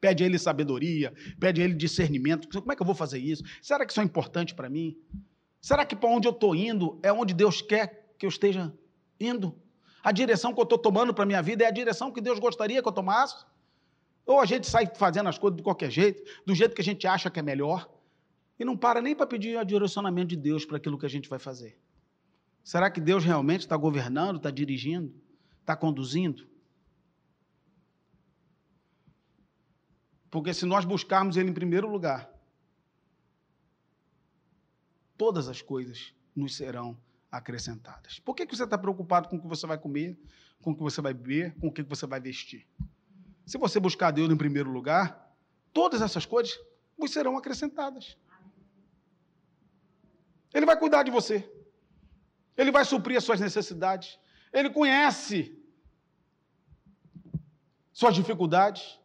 Pede 0.00 0.24
a 0.24 0.26
Ele 0.26 0.38
sabedoria, 0.38 1.12
pede 1.38 1.60
a 1.60 1.64
Ele 1.64 1.74
discernimento. 1.74 2.48
Como 2.48 2.72
é 2.72 2.76
que 2.76 2.82
eu 2.82 2.86
vou 2.86 2.94
fazer 2.94 3.18
isso? 3.18 3.44
Será 3.62 3.84
que 3.84 3.92
isso 3.92 4.00
é 4.00 4.04
importante 4.04 4.54
para 4.54 4.68
mim? 4.68 4.96
Será 5.60 5.84
que 5.84 5.94
para 5.94 6.08
onde 6.08 6.26
eu 6.26 6.32
estou 6.32 6.54
indo 6.56 6.98
é 7.02 7.12
onde 7.12 7.34
Deus 7.34 7.60
quer 7.60 8.14
que 8.18 8.24
eu 8.24 8.28
esteja 8.28 8.72
indo? 9.20 9.54
A 10.02 10.10
direção 10.10 10.54
que 10.54 10.60
eu 10.60 10.64
estou 10.64 10.78
tomando 10.78 11.12
para 11.12 11.24
a 11.24 11.26
minha 11.26 11.42
vida 11.42 11.64
é 11.64 11.66
a 11.66 11.70
direção 11.70 12.10
que 12.10 12.20
Deus 12.20 12.38
gostaria 12.38 12.82
que 12.82 12.88
eu 12.88 12.92
tomasse? 12.92 13.44
Ou 14.24 14.40
a 14.40 14.46
gente 14.46 14.66
sai 14.66 14.86
fazendo 14.94 15.28
as 15.28 15.38
coisas 15.38 15.56
de 15.56 15.62
qualquer 15.62 15.90
jeito, 15.90 16.22
do 16.46 16.54
jeito 16.54 16.74
que 16.74 16.80
a 16.80 16.84
gente 16.84 17.06
acha 17.06 17.30
que 17.30 17.38
é 17.38 17.42
melhor, 17.42 17.90
e 18.60 18.64
não 18.64 18.76
para 18.76 19.00
nem 19.00 19.16
para 19.16 19.26
pedir 19.26 19.56
o 19.56 19.64
direcionamento 19.64 20.28
de 20.28 20.36
Deus 20.36 20.66
para 20.66 20.76
aquilo 20.76 20.98
que 20.98 21.06
a 21.06 21.08
gente 21.08 21.30
vai 21.30 21.38
fazer? 21.38 21.80
Será 22.62 22.90
que 22.90 23.00
Deus 23.00 23.24
realmente 23.24 23.62
está 23.62 23.74
governando, 23.74 24.36
está 24.36 24.50
dirigindo, 24.50 25.18
está 25.60 25.74
conduzindo? 25.74 26.46
Porque 30.30 30.52
se 30.52 30.66
nós 30.66 30.84
buscarmos 30.84 31.38
Ele 31.38 31.48
em 31.48 31.54
primeiro 31.54 31.90
lugar, 31.90 32.30
todas 35.16 35.48
as 35.48 35.62
coisas 35.62 36.14
nos 36.36 36.54
serão 36.54 37.00
acrescentadas. 37.32 38.18
Por 38.18 38.34
que, 38.34 38.44
que 38.44 38.54
você 38.54 38.64
está 38.64 38.76
preocupado 38.76 39.30
com 39.30 39.36
o 39.36 39.40
que 39.40 39.48
você 39.48 39.66
vai 39.66 39.78
comer, 39.78 40.20
com 40.60 40.72
o 40.72 40.76
que 40.76 40.82
você 40.82 41.00
vai 41.00 41.14
beber, 41.14 41.54
com 41.58 41.68
o 41.68 41.72
que 41.72 41.82
você 41.82 42.06
vai 42.06 42.20
vestir? 42.20 42.68
Se 43.46 43.56
você 43.56 43.80
buscar 43.80 44.10
Deus 44.10 44.30
em 44.30 44.36
primeiro 44.36 44.70
lugar, 44.70 45.34
todas 45.72 46.02
essas 46.02 46.26
coisas 46.26 46.60
vos 46.98 47.10
serão 47.10 47.38
acrescentadas. 47.38 48.18
Ele 50.52 50.66
vai 50.66 50.76
cuidar 50.76 51.02
de 51.02 51.10
você. 51.10 51.48
Ele 52.56 52.70
vai 52.70 52.84
suprir 52.84 53.16
as 53.16 53.24
suas 53.24 53.40
necessidades. 53.40 54.18
Ele 54.52 54.70
conhece 54.70 55.56
suas 57.92 58.14
dificuldades, 58.14 58.98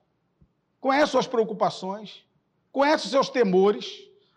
conhece 0.79 1.11
suas 1.11 1.27
preocupações, 1.27 2.25
conhece 2.71 3.09
seus 3.09 3.29
temores, 3.29 3.85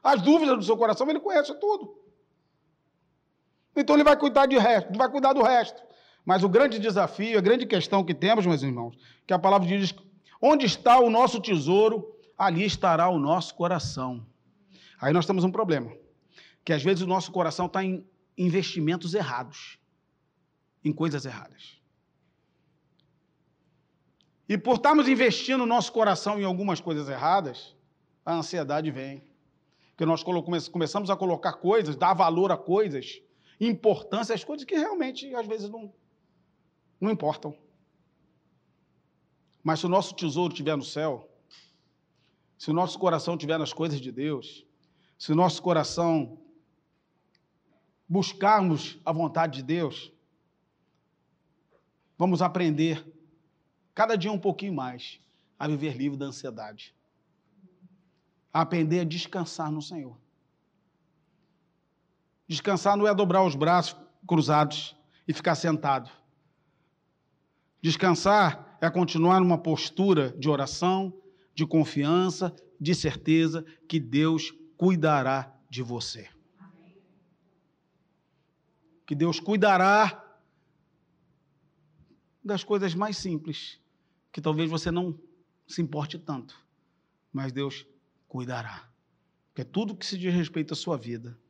as 0.03 0.21
dúvidas 0.21 0.57
do 0.57 0.65
seu 0.65 0.77
coração, 0.77 1.09
ele 1.09 1.21
conhece 1.21 1.55
tudo. 1.55 1.97
Então 3.77 3.95
ele 3.95 4.05
vai 4.05 4.17
cuidar 4.17 4.47
de 4.47 4.59
resto, 4.59 4.97
vai 4.97 5.09
cuidar 5.09 5.33
do 5.33 5.43
resto. 5.43 5.83
Mas 6.25 6.43
o 6.43 6.49
grande 6.49 6.79
desafio, 6.79 7.39
a 7.39 7.41
grande 7.41 7.67
questão 7.67 8.05
que 8.05 8.13
temos, 8.13 8.45
meus 8.45 8.63
irmãos, 8.63 8.99
que 9.27 9.33
a 9.33 9.39
palavra 9.39 9.67
diz: 9.67 9.95
onde 10.43 10.67
está 10.67 10.99
o 10.99 11.09
nosso 11.09 11.41
tesouro, 11.41 12.15
ali 12.37 12.65
estará 12.65 13.09
o 13.09 13.19
nosso 13.19 13.55
coração. 13.55 14.27
Aí 15.01 15.13
nós 15.13 15.27
temos 15.27 15.45
um 15.45 15.51
problema, 15.51 15.93
que 16.69 16.73
às 16.75 16.83
vezes 16.83 17.03
o 17.03 17.07
nosso 17.07 17.33
coração 17.33 17.65
está 17.65 17.83
em 17.83 18.07
investimentos 18.37 19.15
errados, 19.15 19.79
em 20.85 20.93
coisas 20.93 21.25
erradas. 21.25 21.81
E 24.47 24.59
por 24.59 24.75
estarmos 24.75 25.09
investindo 25.09 25.63
o 25.63 25.67
nosso 25.67 25.91
coração 25.91 26.39
em 26.39 26.45
algumas 26.45 26.79
coisas 26.79 27.09
erradas, 27.09 27.75
a 28.23 28.35
ansiedade 28.35 28.91
vem. 28.91 29.23
Porque 29.93 30.05
nós 30.05 30.23
começamos 30.23 31.09
a 31.09 31.17
colocar 31.17 31.55
coisas, 31.55 31.97
dar 31.97 32.13
valor 32.13 32.53
a 32.53 32.57
coisas, 32.59 33.19
importância 33.59 34.35
às 34.35 34.45
coisas 34.45 34.67
que 34.67 34.75
realmente, 34.75 35.35
às 35.35 35.47
vezes, 35.47 35.71
não, 35.71 35.91
não 37.01 37.11
importam. 37.11 37.57
Mas 39.65 39.81
se 39.81 39.87
o 39.87 39.89
nosso 39.89 40.15
tesouro 40.15 40.53
estiver 40.53 40.77
no 40.77 40.85
céu, 40.85 41.35
se 42.59 42.71
o 42.71 42.75
nosso 42.75 42.99
coração 42.99 43.37
estiver 43.37 43.59
nas 43.59 43.73
coisas 43.73 43.99
de 43.99 44.13
Deus, 44.13 44.67
se 45.19 45.33
o 45.33 45.35
nosso 45.35 45.63
coração 45.63 46.39
buscarmos 48.09 48.99
a 49.05 49.13
vontade 49.13 49.59
de 49.59 49.63
Deus, 49.63 50.11
vamos 52.17 52.41
aprender 52.41 53.05
cada 53.95 54.17
dia 54.17 54.33
um 54.33 54.39
pouquinho 54.39 54.73
mais 54.73 55.21
a 55.59 55.69
viver 55.69 55.97
livre 55.97 56.17
da 56.17 56.27
ansiedade, 56.27 56.95
a 58.53 58.63
aprender 58.63 59.01
a 59.01 59.05
descansar 59.05 59.71
no 59.71 59.83
Senhor. 59.83 60.17
Descansar 62.47 62.97
não 62.97 63.07
é 63.07 63.15
dobrar 63.15 63.45
os 63.45 63.55
braços 63.55 64.01
cruzados 64.27 64.97
e 65.27 65.35
ficar 65.35 65.55
sentado. 65.55 66.11
Descansar 67.83 68.79
é 68.81 68.89
continuar 68.89 69.41
numa 69.41 69.59
postura 69.59 70.31
de 70.39 70.49
oração, 70.49 71.13
de 71.55 71.67
confiança, 71.67 72.55
de 72.81 72.95
certeza 72.95 73.65
que 73.87 74.01
Deus 74.01 74.55
cuidará 74.77 75.55
de 75.69 75.83
você 75.83 76.31
que 79.09 79.15
Deus 79.15 79.41
cuidará 79.41 80.23
das 82.45 82.63
coisas 82.63 82.95
mais 82.95 83.17
simples, 83.17 83.81
que 84.31 84.39
talvez 84.39 84.69
você 84.69 84.91
não 84.91 85.19
se 85.67 85.81
importe 85.81 86.19
tanto, 86.19 86.55
mas 87.33 87.51
Deus 87.51 87.87
cuidará. 88.29 88.87
Porque 89.49 89.65
tudo 89.65 89.97
que 89.97 90.05
se 90.05 90.19
diz 90.19 90.35
respeito 90.35 90.75
à 90.75 90.77
sua 90.77 90.99
vida, 90.99 91.41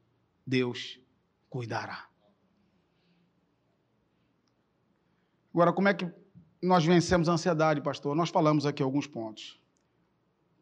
Deus 0.47 1.01
cuidará. 1.51 2.09
Agora, 5.53 5.73
como 5.73 5.89
é 5.89 5.95
que 5.95 6.09
nós 6.63 6.85
vencemos 6.85 7.29
a 7.29 7.33
ansiedade, 7.33 7.81
pastor? 7.81 8.15
Nós 8.15 8.31
falamos 8.31 8.67
aqui 8.67 8.85
alguns 8.85 9.09
pontos. 9.09 9.61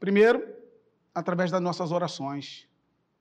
Primeiro, 0.01 0.43
através 1.15 1.51
das 1.51 1.61
nossas 1.61 1.93
orações, 1.93 2.67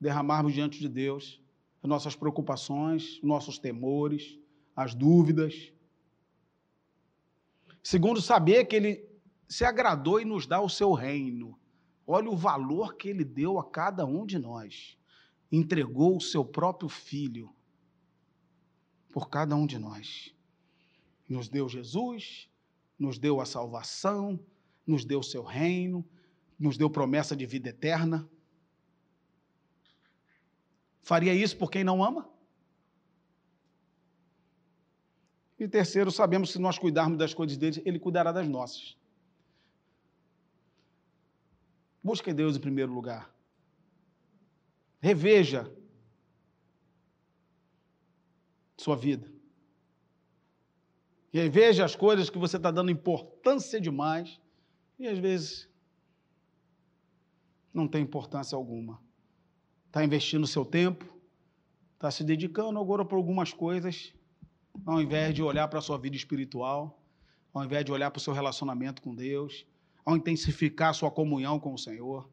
derramarmos 0.00 0.54
diante 0.54 0.80
de 0.80 0.88
Deus 0.88 1.44
nossas 1.86 2.14
preocupações, 2.14 3.20
nossos 3.22 3.58
temores, 3.58 4.38
as 4.74 4.94
dúvidas. 4.94 5.72
Segundo, 7.82 8.20
saber 8.20 8.64
que 8.66 8.76
Ele 8.76 9.08
se 9.48 9.64
agradou 9.64 10.20
e 10.20 10.24
nos 10.24 10.46
dá 10.46 10.60
o 10.60 10.68
seu 10.68 10.92
reino. 10.92 11.58
Olha 12.06 12.30
o 12.30 12.36
valor 12.36 12.96
que 12.96 13.08
Ele 13.08 13.24
deu 13.24 13.58
a 13.58 13.64
cada 13.64 14.04
um 14.04 14.26
de 14.26 14.38
nós. 14.38 14.96
Entregou 15.50 16.16
o 16.16 16.20
seu 16.20 16.44
próprio 16.44 16.88
Filho 16.88 17.54
por 19.12 19.28
cada 19.28 19.56
um 19.56 19.66
de 19.66 19.78
nós. 19.78 20.34
Nos 21.28 21.48
deu 21.48 21.68
Jesus, 21.68 22.48
nos 22.98 23.18
deu 23.18 23.40
a 23.40 23.46
salvação, 23.46 24.38
nos 24.86 25.04
deu 25.04 25.20
o 25.20 25.24
seu 25.24 25.42
reino, 25.42 26.04
nos 26.58 26.76
deu 26.76 26.88
promessa 26.88 27.34
de 27.34 27.46
vida 27.46 27.70
eterna. 27.70 28.28
Faria 31.06 31.32
isso 31.32 31.56
por 31.56 31.70
quem 31.70 31.84
não 31.84 32.02
ama? 32.02 32.28
E 35.56 35.68
terceiro, 35.68 36.10
sabemos 36.10 36.48
que 36.48 36.54
se 36.54 36.58
nós 36.58 36.80
cuidarmos 36.80 37.16
das 37.16 37.32
coisas 37.32 37.56
dele, 37.56 37.80
ele 37.86 38.00
cuidará 38.00 38.32
das 38.32 38.48
nossas. 38.48 38.96
Busque 42.02 42.34
Deus 42.34 42.56
em 42.56 42.60
primeiro 42.60 42.92
lugar. 42.92 43.32
Reveja 44.98 45.72
sua 48.76 48.96
vida. 48.96 49.32
Reveja 51.32 51.84
as 51.84 51.94
coisas 51.94 52.28
que 52.28 52.36
você 52.36 52.56
está 52.56 52.72
dando 52.72 52.90
importância 52.90 53.80
demais 53.80 54.40
e 54.98 55.06
às 55.06 55.20
vezes 55.20 55.70
não 57.72 57.86
tem 57.86 58.02
importância 58.02 58.56
alguma 58.56 59.05
está 59.96 60.04
investindo 60.04 60.46
seu 60.46 60.62
tempo, 60.62 61.06
está 61.94 62.10
se 62.10 62.22
dedicando 62.22 62.78
agora 62.78 63.02
para 63.02 63.16
algumas 63.16 63.54
coisas, 63.54 64.12
ao 64.84 65.00
invés 65.00 65.34
de 65.34 65.42
olhar 65.42 65.66
para 65.68 65.78
a 65.78 65.82
sua 65.82 65.96
vida 65.96 66.14
espiritual, 66.14 67.02
ao 67.54 67.64
invés 67.64 67.82
de 67.82 67.90
olhar 67.90 68.10
para 68.10 68.18
o 68.18 68.20
seu 68.20 68.34
relacionamento 68.34 69.00
com 69.00 69.14
Deus, 69.14 69.66
ao 70.04 70.14
intensificar 70.14 70.90
a 70.90 70.92
sua 70.92 71.10
comunhão 71.10 71.58
com 71.58 71.72
o 71.72 71.78
Senhor. 71.78 72.28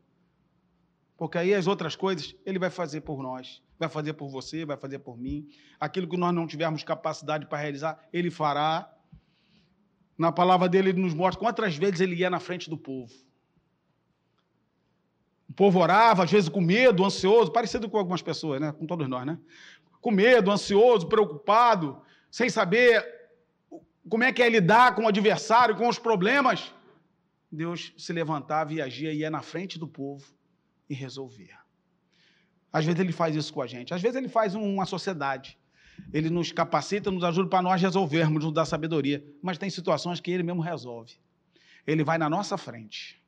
Porque 1.15 1.37
aí 1.37 1.53
as 1.53 1.65
outras 1.65 1.95
coisas 1.95 2.35
Ele 2.45 2.59
vai 2.59 2.69
fazer 2.69 2.99
por 2.99 3.23
nós, 3.23 3.63
vai 3.79 3.87
fazer 3.87 4.11
por 4.11 4.27
você, 4.27 4.65
vai 4.65 4.75
fazer 4.75 4.99
por 4.99 5.17
mim. 5.17 5.47
Aquilo 5.79 6.05
que 6.05 6.17
nós 6.17 6.35
não 6.35 6.45
tivermos 6.45 6.83
capacidade 6.83 7.45
para 7.45 7.59
realizar, 7.59 7.97
Ele 8.11 8.29
fará. 8.29 8.93
Na 10.17 10.33
palavra 10.33 10.67
dele, 10.67 10.89
Ele 10.89 11.01
nos 11.01 11.13
mostra 11.13 11.39
quantas 11.39 11.77
vezes 11.77 12.01
Ele 12.01 12.15
ia 12.15 12.29
na 12.29 12.41
frente 12.41 12.69
do 12.69 12.77
povo. 12.77 13.13
O 15.53 15.55
povo 15.55 15.79
orava, 15.79 16.23
às 16.23 16.31
vezes 16.31 16.49
com 16.49 16.59
medo, 16.59 17.05
ansioso, 17.05 17.51
parecido 17.51 17.87
com 17.87 17.95
algumas 17.95 18.23
pessoas, 18.23 18.59
né? 18.59 18.71
Com 18.71 18.87
todos 18.87 19.07
nós, 19.07 19.23
né? 19.23 19.37
Com 20.01 20.09
medo, 20.09 20.49
ansioso, 20.49 21.07
preocupado, 21.07 22.01
sem 22.31 22.49
saber 22.49 23.05
como 24.09 24.23
é 24.23 24.33
que 24.33 24.41
é 24.41 24.49
lidar 24.49 24.95
com 24.95 25.03
o 25.03 25.07
adversário, 25.07 25.75
com 25.75 25.87
os 25.87 25.99
problemas. 25.99 26.73
Deus 27.51 27.93
se 27.95 28.11
levantava 28.11 28.73
e 28.73 28.81
agia 28.81 29.13
ia 29.13 29.29
na 29.29 29.43
frente 29.43 29.77
do 29.77 29.87
povo 29.87 30.25
e 30.89 30.95
resolvia. 30.95 31.59
Às 32.71 32.85
vezes 32.85 32.99
ele 32.99 33.11
faz 33.11 33.35
isso 33.35 33.53
com 33.53 33.61
a 33.61 33.67
gente, 33.67 33.93
às 33.93 34.01
vezes 34.01 34.17
ele 34.17 34.29
faz 34.29 34.55
uma 34.55 34.87
sociedade. 34.87 35.55
Ele 36.11 36.31
nos 36.31 36.51
capacita, 36.51 37.11
nos 37.11 37.23
ajuda 37.23 37.47
para 37.47 37.61
nós 37.61 37.79
resolvermos, 37.79 38.43
nos 38.43 38.51
dá 38.51 38.65
sabedoria. 38.65 39.23
Mas 39.39 39.59
tem 39.59 39.69
situações 39.69 40.19
que 40.19 40.31
ele 40.31 40.41
mesmo 40.41 40.63
resolve. 40.63 41.13
Ele 41.85 42.03
vai 42.03 42.17
na 42.17 42.27
nossa 42.27 42.57
frente. 42.57 43.22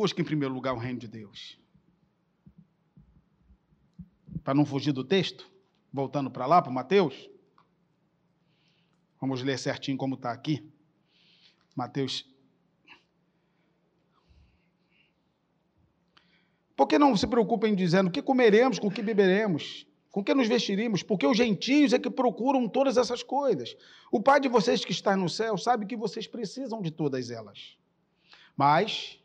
Busque 0.00 0.22
em 0.22 0.24
primeiro 0.24 0.54
lugar 0.54 0.72
o 0.72 0.78
reino 0.78 0.98
de 0.98 1.06
Deus. 1.06 1.58
Para 4.42 4.54
não 4.54 4.64
fugir 4.64 4.92
do 4.92 5.04
texto, 5.04 5.46
voltando 5.92 6.30
para 6.30 6.46
lá, 6.46 6.62
para 6.62 6.72
Mateus. 6.72 7.28
Vamos 9.20 9.42
ler 9.42 9.58
certinho 9.58 9.98
como 9.98 10.14
está 10.14 10.32
aqui. 10.32 10.66
Mateus. 11.76 12.26
Por 16.74 16.86
que 16.86 16.98
não 16.98 17.14
se 17.14 17.26
preocupem 17.26 17.74
dizendo 17.74 18.08
o 18.08 18.10
que 18.10 18.22
comeremos, 18.22 18.78
com 18.78 18.86
o 18.86 18.90
que 18.90 19.02
beberemos, 19.02 19.86
com 20.10 20.20
o 20.20 20.24
que 20.24 20.32
nos 20.32 20.48
vestiremos? 20.48 21.02
Porque 21.02 21.26
os 21.26 21.36
gentios 21.36 21.92
é 21.92 21.98
que 21.98 22.08
procuram 22.08 22.66
todas 22.66 22.96
essas 22.96 23.22
coisas. 23.22 23.76
O 24.10 24.22
Pai 24.22 24.40
de 24.40 24.48
vocês 24.48 24.82
que 24.82 24.92
está 24.92 25.14
no 25.14 25.28
céu 25.28 25.58
sabe 25.58 25.84
que 25.84 25.94
vocês 25.94 26.26
precisam 26.26 26.80
de 26.80 26.90
todas 26.90 27.30
elas. 27.30 27.76
Mas 28.56 29.19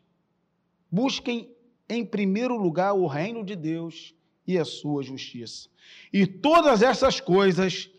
busquem 0.90 1.54
em 1.88 2.04
primeiro 2.04 2.56
lugar 2.56 2.94
o 2.94 3.06
reino 3.06 3.44
de 3.44 3.54
Deus 3.54 4.14
e 4.46 4.58
a 4.58 4.64
sua 4.64 5.02
justiça. 5.02 5.68
E 6.12 6.26
todas 6.26 6.82
essas 6.82 7.20
coisas 7.20 7.90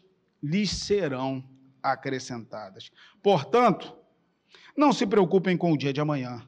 lhes 0.41 0.71
serão 0.71 1.43
acrescentadas. 1.81 2.91
Portanto, 3.21 3.95
não 4.75 4.93
se 4.93 5.05
preocupem 5.05 5.57
com 5.57 5.71
o 5.71 5.77
dia 5.77 5.93
de 5.93 6.01
amanhã, 6.01 6.45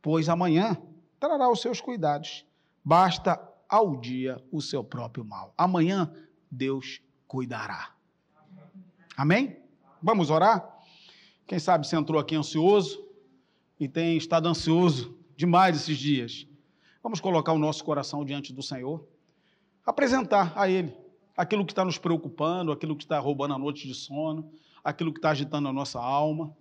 pois 0.00 0.28
amanhã 0.28 0.76
trará 1.18 1.50
os 1.50 1.60
seus 1.60 1.80
cuidados. 1.80 2.44
Basta 2.84 3.40
ao 3.68 3.96
dia 3.96 4.42
o 4.50 4.60
seu 4.60 4.84
próprio 4.84 5.24
mal. 5.24 5.52
Amanhã 5.56 6.12
Deus 6.50 7.00
cuidará. 7.26 7.94
Amém? 9.16 9.58
Vamos 10.02 10.30
orar? 10.30 10.78
Quem 11.46 11.58
sabe 11.58 11.86
você 11.86 11.96
entrou 11.96 12.20
aqui 12.20 12.34
ansioso 12.34 13.06
e 13.78 13.88
tem 13.88 14.16
estado 14.16 14.48
ansioso 14.48 15.16
demais 15.36 15.76
esses 15.76 15.98
dias. 15.98 16.46
Vamos 17.02 17.20
colocar 17.20 17.52
o 17.52 17.58
nosso 17.58 17.84
coração 17.84 18.24
diante 18.24 18.52
do 18.52 18.62
Senhor, 18.62 19.06
apresentar 19.84 20.52
a 20.56 20.68
Ele 20.68 20.96
aquilo 21.36 21.64
que 21.64 21.72
está 21.72 21.84
nos 21.84 21.98
preocupando, 21.98 22.70
aquilo 22.72 22.96
que 22.96 23.04
está 23.04 23.18
roubando 23.18 23.54
a 23.54 23.58
noite 23.58 23.86
de 23.86 23.94
sono, 23.94 24.50
aquilo 24.82 25.12
que 25.12 25.18
está 25.18 25.30
agitando 25.30 25.68
a 25.68 25.72
nossa 25.72 26.00
alma 26.00 26.54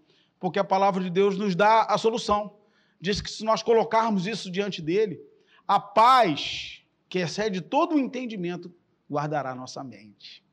porque 0.44 0.60
a 0.60 0.64
palavra 0.66 1.02
de 1.02 1.10
Deus 1.10 1.38
nos 1.38 1.56
dá 1.56 1.84
a 1.84 1.98
solução. 1.98 2.58
Diz 3.00 3.22
que 3.22 3.32
se 3.32 3.46
nós 3.46 3.64
colocarmos 3.64 4.28
isso 4.28 4.52
diante 4.52 4.82
dele, 4.82 5.18
a 5.66 5.80
paz 5.80 6.84
que 7.08 7.20
excede 7.20 7.62
todo 7.62 7.96
o 7.96 8.00
entendimento 8.00 8.70
guardará 9.10 9.56
nossa 9.56 9.82
mente. 9.86 10.44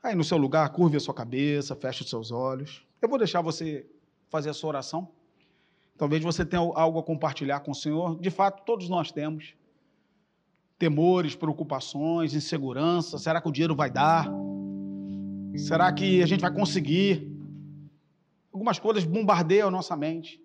Aí 0.00 0.14
no 0.14 0.22
seu 0.22 0.38
lugar, 0.38 0.68
curve 0.70 0.96
a 0.96 1.00
sua 1.00 1.12
cabeça, 1.12 1.74
feche 1.74 2.04
os 2.04 2.08
seus 2.08 2.30
olhos. 2.30 2.86
Eu 3.02 3.08
vou 3.08 3.18
deixar 3.18 3.40
você 3.40 3.84
fazer 4.28 4.50
a 4.50 4.54
sua 4.54 4.68
oração. 4.68 5.12
Talvez 5.96 6.22
você 6.22 6.44
tenha 6.44 6.60
algo 6.60 6.98
a 6.98 7.02
compartilhar 7.02 7.60
com 7.60 7.70
o 7.70 7.74
Senhor. 7.74 8.20
De 8.20 8.30
fato, 8.30 8.64
todos 8.64 8.88
nós 8.88 9.10
temos. 9.10 9.54
Temores, 10.78 11.34
preocupações, 11.34 12.34
insegurança. 12.34 13.18
Será 13.18 13.40
que 13.40 13.48
o 13.48 13.52
dinheiro 13.52 13.74
vai 13.74 13.90
dar? 13.90 14.30
Será 15.56 15.90
que 15.92 16.22
a 16.22 16.26
gente 16.26 16.42
vai 16.42 16.52
conseguir? 16.52 17.32
Algumas 18.52 18.78
coisas 18.78 19.04
bombardeiam 19.04 19.68
a 19.68 19.70
nossa 19.70 19.96
mente. 19.96 20.42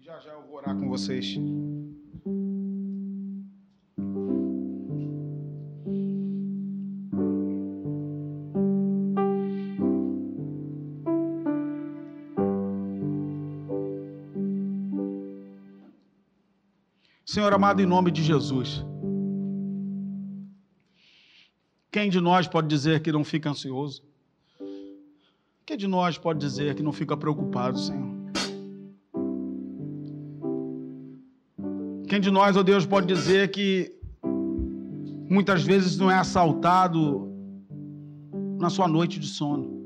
Já 0.00 0.20
já 0.20 0.32
eu 0.32 0.42
vou 0.42 0.56
orar 0.56 0.76
com 0.76 0.88
vocês. 0.88 1.38
Senhor 17.26 17.54
amado, 17.54 17.80
em 17.80 17.86
nome 17.86 18.10
de 18.10 18.22
Jesus. 18.22 18.84
Quem 21.90 22.10
de 22.10 22.20
nós 22.20 22.46
pode 22.46 22.68
dizer 22.68 23.00
que 23.00 23.10
não 23.10 23.24
fica 23.24 23.48
ansioso? 23.48 24.02
Quem 25.64 25.78
de 25.78 25.86
nós 25.86 26.18
pode 26.18 26.38
dizer 26.38 26.74
que 26.74 26.82
não 26.82 26.92
fica 26.92 27.16
preocupado, 27.16 27.78
Senhor? 27.78 28.14
Quem 32.06 32.20
de 32.20 32.30
nós, 32.30 32.56
ó 32.56 32.60
oh 32.60 32.62
Deus, 32.62 32.84
pode 32.84 33.06
dizer 33.06 33.50
que 33.50 33.90
muitas 34.22 35.62
vezes 35.62 35.96
não 35.96 36.10
é 36.10 36.18
assaltado 36.18 37.32
na 38.58 38.68
sua 38.68 38.86
noite 38.86 39.18
de 39.18 39.28
sono? 39.28 39.82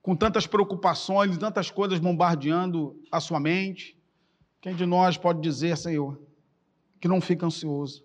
Com 0.00 0.14
tantas 0.14 0.46
preocupações, 0.46 1.36
tantas 1.38 1.72
coisas 1.72 1.98
bombardeando 1.98 2.96
a 3.10 3.18
sua 3.18 3.40
mente, 3.40 3.97
quem 4.60 4.74
de 4.74 4.84
nós 4.84 5.16
pode 5.16 5.40
dizer, 5.40 5.76
Senhor, 5.76 6.20
que 7.00 7.08
não 7.08 7.20
fica 7.20 7.46
ansioso? 7.46 8.04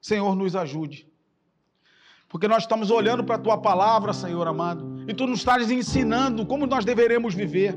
Senhor, 0.00 0.34
nos 0.34 0.54
ajude. 0.56 1.06
Porque 2.28 2.48
nós 2.48 2.64
estamos 2.64 2.90
olhando 2.90 3.22
para 3.22 3.36
a 3.36 3.38
tua 3.38 3.58
palavra, 3.58 4.12
Senhor 4.12 4.46
amado, 4.46 5.04
e 5.08 5.14
tu 5.14 5.26
nos 5.26 5.40
estás 5.40 5.70
ensinando 5.70 6.46
como 6.46 6.66
nós 6.66 6.84
deveremos 6.84 7.34
viver. 7.34 7.76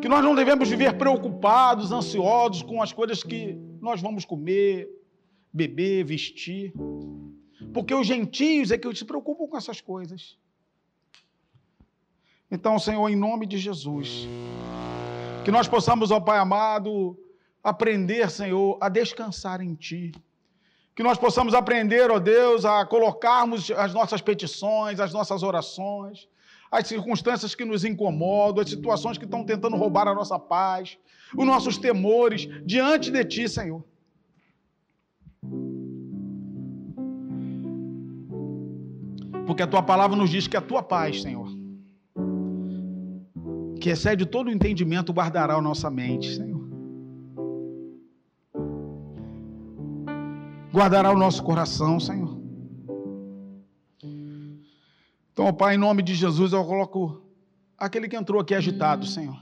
Que 0.00 0.08
nós 0.08 0.22
não 0.22 0.34
devemos 0.34 0.68
viver 0.68 0.98
preocupados, 0.98 1.92
ansiosos 1.92 2.62
com 2.62 2.82
as 2.82 2.92
coisas 2.92 3.22
que 3.22 3.56
nós 3.80 4.00
vamos 4.00 4.24
comer, 4.24 4.88
beber, 5.52 6.04
vestir. 6.04 6.72
Porque 7.72 7.94
os 7.94 8.06
gentios 8.06 8.70
é 8.70 8.78
que 8.78 8.94
se 8.94 9.04
preocupam 9.04 9.46
com 9.46 9.56
essas 9.56 9.80
coisas. 9.80 10.36
Então, 12.54 12.78
Senhor, 12.78 13.08
em 13.08 13.16
nome 13.16 13.46
de 13.46 13.58
Jesus, 13.58 14.28
que 15.44 15.50
nós 15.50 15.66
possamos, 15.66 16.10
ó 16.10 16.20
Pai 16.20 16.38
amado, 16.38 17.18
aprender, 17.64 18.30
Senhor, 18.30 18.78
a 18.80 18.88
descansar 18.88 19.60
em 19.60 19.74
Ti 19.74 20.12
que 20.94 21.02
nós 21.02 21.18
possamos 21.18 21.54
aprender, 21.54 22.10
ó 22.10 22.18
Deus, 22.18 22.64
a 22.64 22.84
colocarmos 22.84 23.70
as 23.70 23.94
nossas 23.94 24.20
petições, 24.20 25.00
as 25.00 25.12
nossas 25.12 25.42
orações, 25.42 26.28
as 26.70 26.86
circunstâncias 26.86 27.54
que 27.54 27.64
nos 27.64 27.84
incomodam, 27.84 28.62
as 28.62 28.70
situações 28.70 29.16
que 29.16 29.24
estão 29.24 29.44
tentando 29.44 29.76
roubar 29.76 30.06
a 30.06 30.14
nossa 30.14 30.38
paz, 30.38 30.98
os 31.36 31.46
nossos 31.46 31.78
temores 31.78 32.48
diante 32.64 33.10
de 33.10 33.24
Ti, 33.24 33.48
Senhor. 33.48 33.82
Porque 39.46 39.62
a 39.62 39.66
Tua 39.66 39.82
palavra 39.82 40.16
nos 40.16 40.30
diz 40.30 40.46
que 40.46 40.56
a 40.56 40.60
Tua 40.60 40.82
paz, 40.82 41.22
Senhor, 41.22 41.41
que 43.82 43.90
excede 43.90 44.24
todo 44.24 44.46
o 44.46 44.50
entendimento, 44.50 45.12
guardará 45.12 45.54
a 45.54 45.62
nossa 45.62 45.90
mente, 45.90 46.36
Senhor. 46.36 46.62
guardará 50.72 51.12
o 51.12 51.18
nosso 51.18 51.42
coração, 51.42 52.00
Senhor. 52.00 52.40
Então, 55.32 55.52
Pai, 55.52 55.74
em 55.74 55.78
nome 55.78 56.02
de 56.02 56.14
Jesus, 56.14 56.52
eu 56.52 56.64
coloco 56.64 57.22
aquele 57.76 58.08
que 58.08 58.16
entrou 58.16 58.40
aqui 58.40 58.54
agitado, 58.54 59.06
Senhor. 59.06 59.40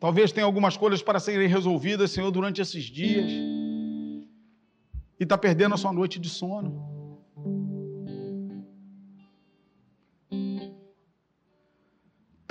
Talvez 0.00 0.32
tenha 0.32 0.44
algumas 0.44 0.76
coisas 0.76 1.00
para 1.02 1.20
serem 1.20 1.48
resolvidas, 1.48 2.10
Senhor, 2.10 2.30
durante 2.30 2.60
esses 2.60 2.84
dias. 2.84 3.30
E 3.30 5.22
está 5.22 5.38
perdendo 5.38 5.74
a 5.74 5.78
sua 5.78 5.92
noite 5.92 6.18
de 6.18 6.28
sono. 6.28 6.91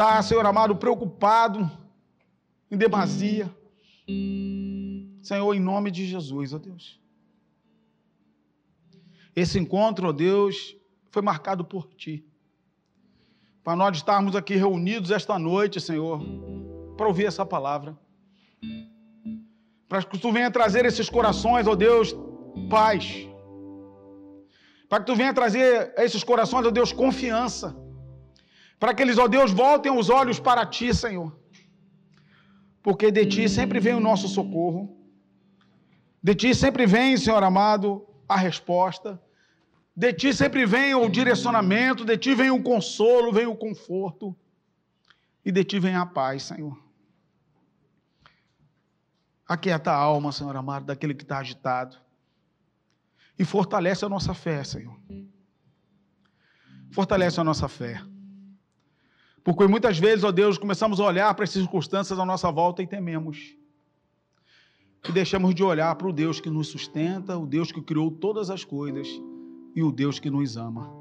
Está, 0.01 0.19
Senhor 0.23 0.43
amado, 0.47 0.75
preocupado 0.75 1.69
em 2.71 2.75
demasia. 2.75 3.55
Senhor, 5.21 5.53
em 5.53 5.59
nome 5.59 5.91
de 5.91 6.07
Jesus, 6.07 6.55
ó 6.55 6.57
Deus. 6.57 6.99
Esse 9.35 9.59
encontro, 9.59 10.07
ó 10.07 10.11
Deus, 10.11 10.75
foi 11.11 11.21
marcado 11.21 11.63
por 11.63 11.85
Ti. 11.93 12.25
Para 13.63 13.75
nós 13.75 13.95
estarmos 13.95 14.35
aqui 14.35 14.55
reunidos 14.55 15.11
esta 15.11 15.37
noite, 15.37 15.79
Senhor, 15.79 16.19
para 16.97 17.07
ouvir 17.07 17.27
essa 17.27 17.45
palavra. 17.45 17.95
Para 19.87 20.01
que 20.01 20.17
Tu 20.17 20.31
venha 20.31 20.49
trazer 20.49 20.83
esses 20.83 21.11
corações, 21.11 21.67
ó 21.67 21.75
Deus, 21.75 22.15
paz. 22.71 23.27
Para 24.89 25.01
que 25.01 25.05
Tu 25.05 25.15
venha 25.15 25.31
trazer 25.31 25.93
a 25.95 26.03
esses 26.03 26.23
corações, 26.23 26.65
ó 26.65 26.71
Deus, 26.71 26.91
confiança. 26.91 27.90
Para 28.81 28.95
que 28.95 29.03
eles, 29.03 29.19
ó 29.19 29.27
Deus, 29.27 29.51
voltem 29.51 29.91
os 29.91 30.09
olhos 30.09 30.39
para 30.39 30.65
Ti, 30.65 30.93
Senhor. 30.93 31.29
Porque 32.81 33.11
de 33.11 33.27
Ti 33.27 33.47
sempre 33.47 33.79
vem 33.79 33.93
o 33.93 33.99
nosso 33.99 34.27
socorro 34.27 34.83
De 36.23 36.35
ti 36.35 36.53
sempre 36.53 36.85
vem, 36.85 37.17
Senhor 37.17 37.43
amado, 37.43 38.07
a 38.29 38.37
resposta. 38.37 39.19
De 39.95 40.13
ti 40.13 40.33
sempre 40.33 40.65
vem 40.65 40.93
o 40.93 41.09
direcionamento, 41.09 42.05
de 42.05 42.17
ti 42.17 42.35
vem 42.35 42.51
o 42.51 42.61
consolo, 42.61 43.33
vem 43.33 43.47
o 43.47 43.55
conforto. 43.55 44.35
E 45.43 45.51
de 45.51 45.63
ti 45.63 45.79
vem 45.79 45.95
a 45.95 46.05
paz, 46.05 46.43
Senhor. 46.43 46.77
Aquieta 49.47 49.91
a 49.91 49.95
alma, 49.95 50.31
Senhor 50.31 50.55
amado, 50.55 50.85
daquele 50.85 51.15
que 51.15 51.23
está 51.23 51.39
agitado. 51.39 51.97
E 53.37 53.43
fortalece 53.43 54.05
a 54.05 54.09
nossa 54.09 54.33
fé, 54.33 54.63
Senhor. 54.63 54.97
Fortalece 56.91 57.39
a 57.39 57.43
nossa 57.43 57.67
fé. 57.67 58.01
Porque 59.43 59.67
muitas 59.67 59.97
vezes, 59.97 60.23
ó 60.23 60.31
Deus, 60.31 60.57
começamos 60.57 60.99
a 60.99 61.05
olhar 61.05 61.33
para 61.33 61.43
as 61.43 61.49
circunstâncias 61.49 62.19
à 62.19 62.25
nossa 62.25 62.51
volta 62.51 62.83
e 62.83 62.87
tememos. 62.87 63.55
E 65.07 65.11
deixamos 65.11 65.55
de 65.55 65.63
olhar 65.63 65.95
para 65.95 66.07
o 66.07 66.13
Deus 66.13 66.39
que 66.39 66.49
nos 66.49 66.67
sustenta, 66.67 67.37
o 67.37 67.47
Deus 67.47 67.71
que 67.71 67.81
criou 67.81 68.11
todas 68.11 68.51
as 68.51 68.63
coisas 68.63 69.07
e 69.75 69.81
o 69.81 69.91
Deus 69.91 70.19
que 70.19 70.29
nos 70.29 70.57
ama. 70.57 70.91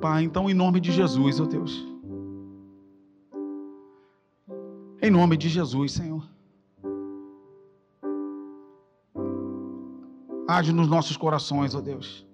Pai, 0.00 0.22
então, 0.24 0.48
em 0.48 0.54
nome 0.54 0.80
de 0.80 0.92
Jesus, 0.92 1.40
ó 1.40 1.44
Deus. 1.44 1.86
Em 5.02 5.10
nome 5.10 5.36
de 5.36 5.48
Jesus, 5.48 5.92
Senhor. 5.92 6.26
Age 10.48 10.72
nos 10.72 10.88
nossos 10.88 11.16
corações, 11.16 11.74
ó 11.74 11.80
Deus. 11.80 12.25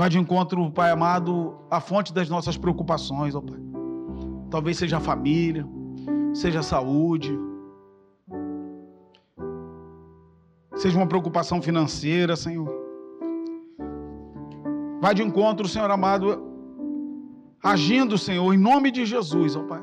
Vai 0.00 0.08
de 0.08 0.18
encontro, 0.18 0.70
Pai 0.70 0.90
amado, 0.90 1.54
à 1.70 1.78
fonte 1.78 2.10
das 2.10 2.26
nossas 2.26 2.56
preocupações, 2.56 3.34
ó 3.34 3.42
Pai. 3.42 3.60
Talvez 4.48 4.78
seja 4.78 4.96
a 4.96 5.00
família, 5.08 5.62
seja 6.32 6.60
a 6.60 6.62
saúde, 6.62 7.38
seja 10.74 10.96
uma 10.96 11.06
preocupação 11.06 11.60
financeira, 11.60 12.34
Senhor. 12.34 12.74
Vai 15.02 15.14
de 15.14 15.22
encontro, 15.22 15.68
Senhor 15.68 15.90
amado, 15.90 16.50
agindo, 17.62 18.16
Senhor, 18.16 18.54
em 18.54 18.56
nome 18.58 18.90
de 18.90 19.04
Jesus, 19.04 19.54
ó 19.54 19.64
Pai. 19.64 19.82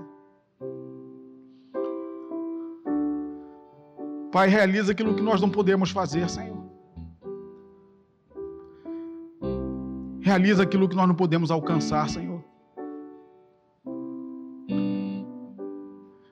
Pai, 4.31 4.47
realiza 4.49 4.93
aquilo 4.93 5.13
que 5.13 5.21
nós 5.21 5.39
não 5.39 5.51
podemos 5.51 5.91
fazer, 5.91 6.27
Senhor. 6.27 6.56
Realiza 10.27 10.63
aquilo 10.63 10.89
que 10.89 10.95
nós 10.95 11.07
não 11.07 11.15
podemos 11.15 11.49
alcançar, 11.51 12.09
Senhor. 12.09 12.43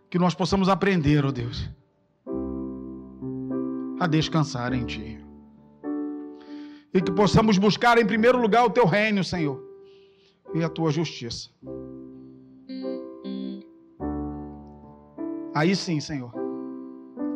Que 0.09 0.19
nós 0.19 0.35
possamos 0.35 0.67
aprender, 0.67 1.23
ó 1.23 1.29
oh 1.29 1.31
Deus, 1.31 1.69
a 3.97 4.05
descansar 4.05 4.73
em 4.73 4.85
Ti. 4.85 5.17
E 6.93 7.01
que 7.01 7.09
possamos 7.09 7.57
buscar 7.57 7.97
em 7.97 8.05
primeiro 8.05 8.37
lugar 8.37 8.65
o 8.65 8.69
Teu 8.69 8.85
reino, 8.85 9.23
Senhor, 9.23 9.63
e 10.53 10.61
a 10.61 10.67
Tua 10.67 10.91
justiça. 10.91 11.49
Aí 15.55 15.73
sim, 15.73 16.01
Senhor, 16.01 16.33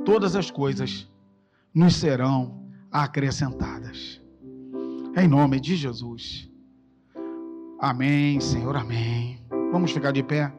todas 0.03 0.36
as 0.36 0.51
coisas 0.51 1.10
nos 1.74 1.95
serão 1.95 2.68
acrescentadas. 2.91 4.22
Em 5.16 5.26
nome 5.26 5.57
de 5.62 5.78
Jesus. 5.78 6.49
Amém, 7.82 8.41
Senhor, 8.41 8.75
amém. 8.75 9.39
Vamos 9.71 9.91
ficar 9.91 10.11
de 10.11 10.21
pé. 10.21 10.51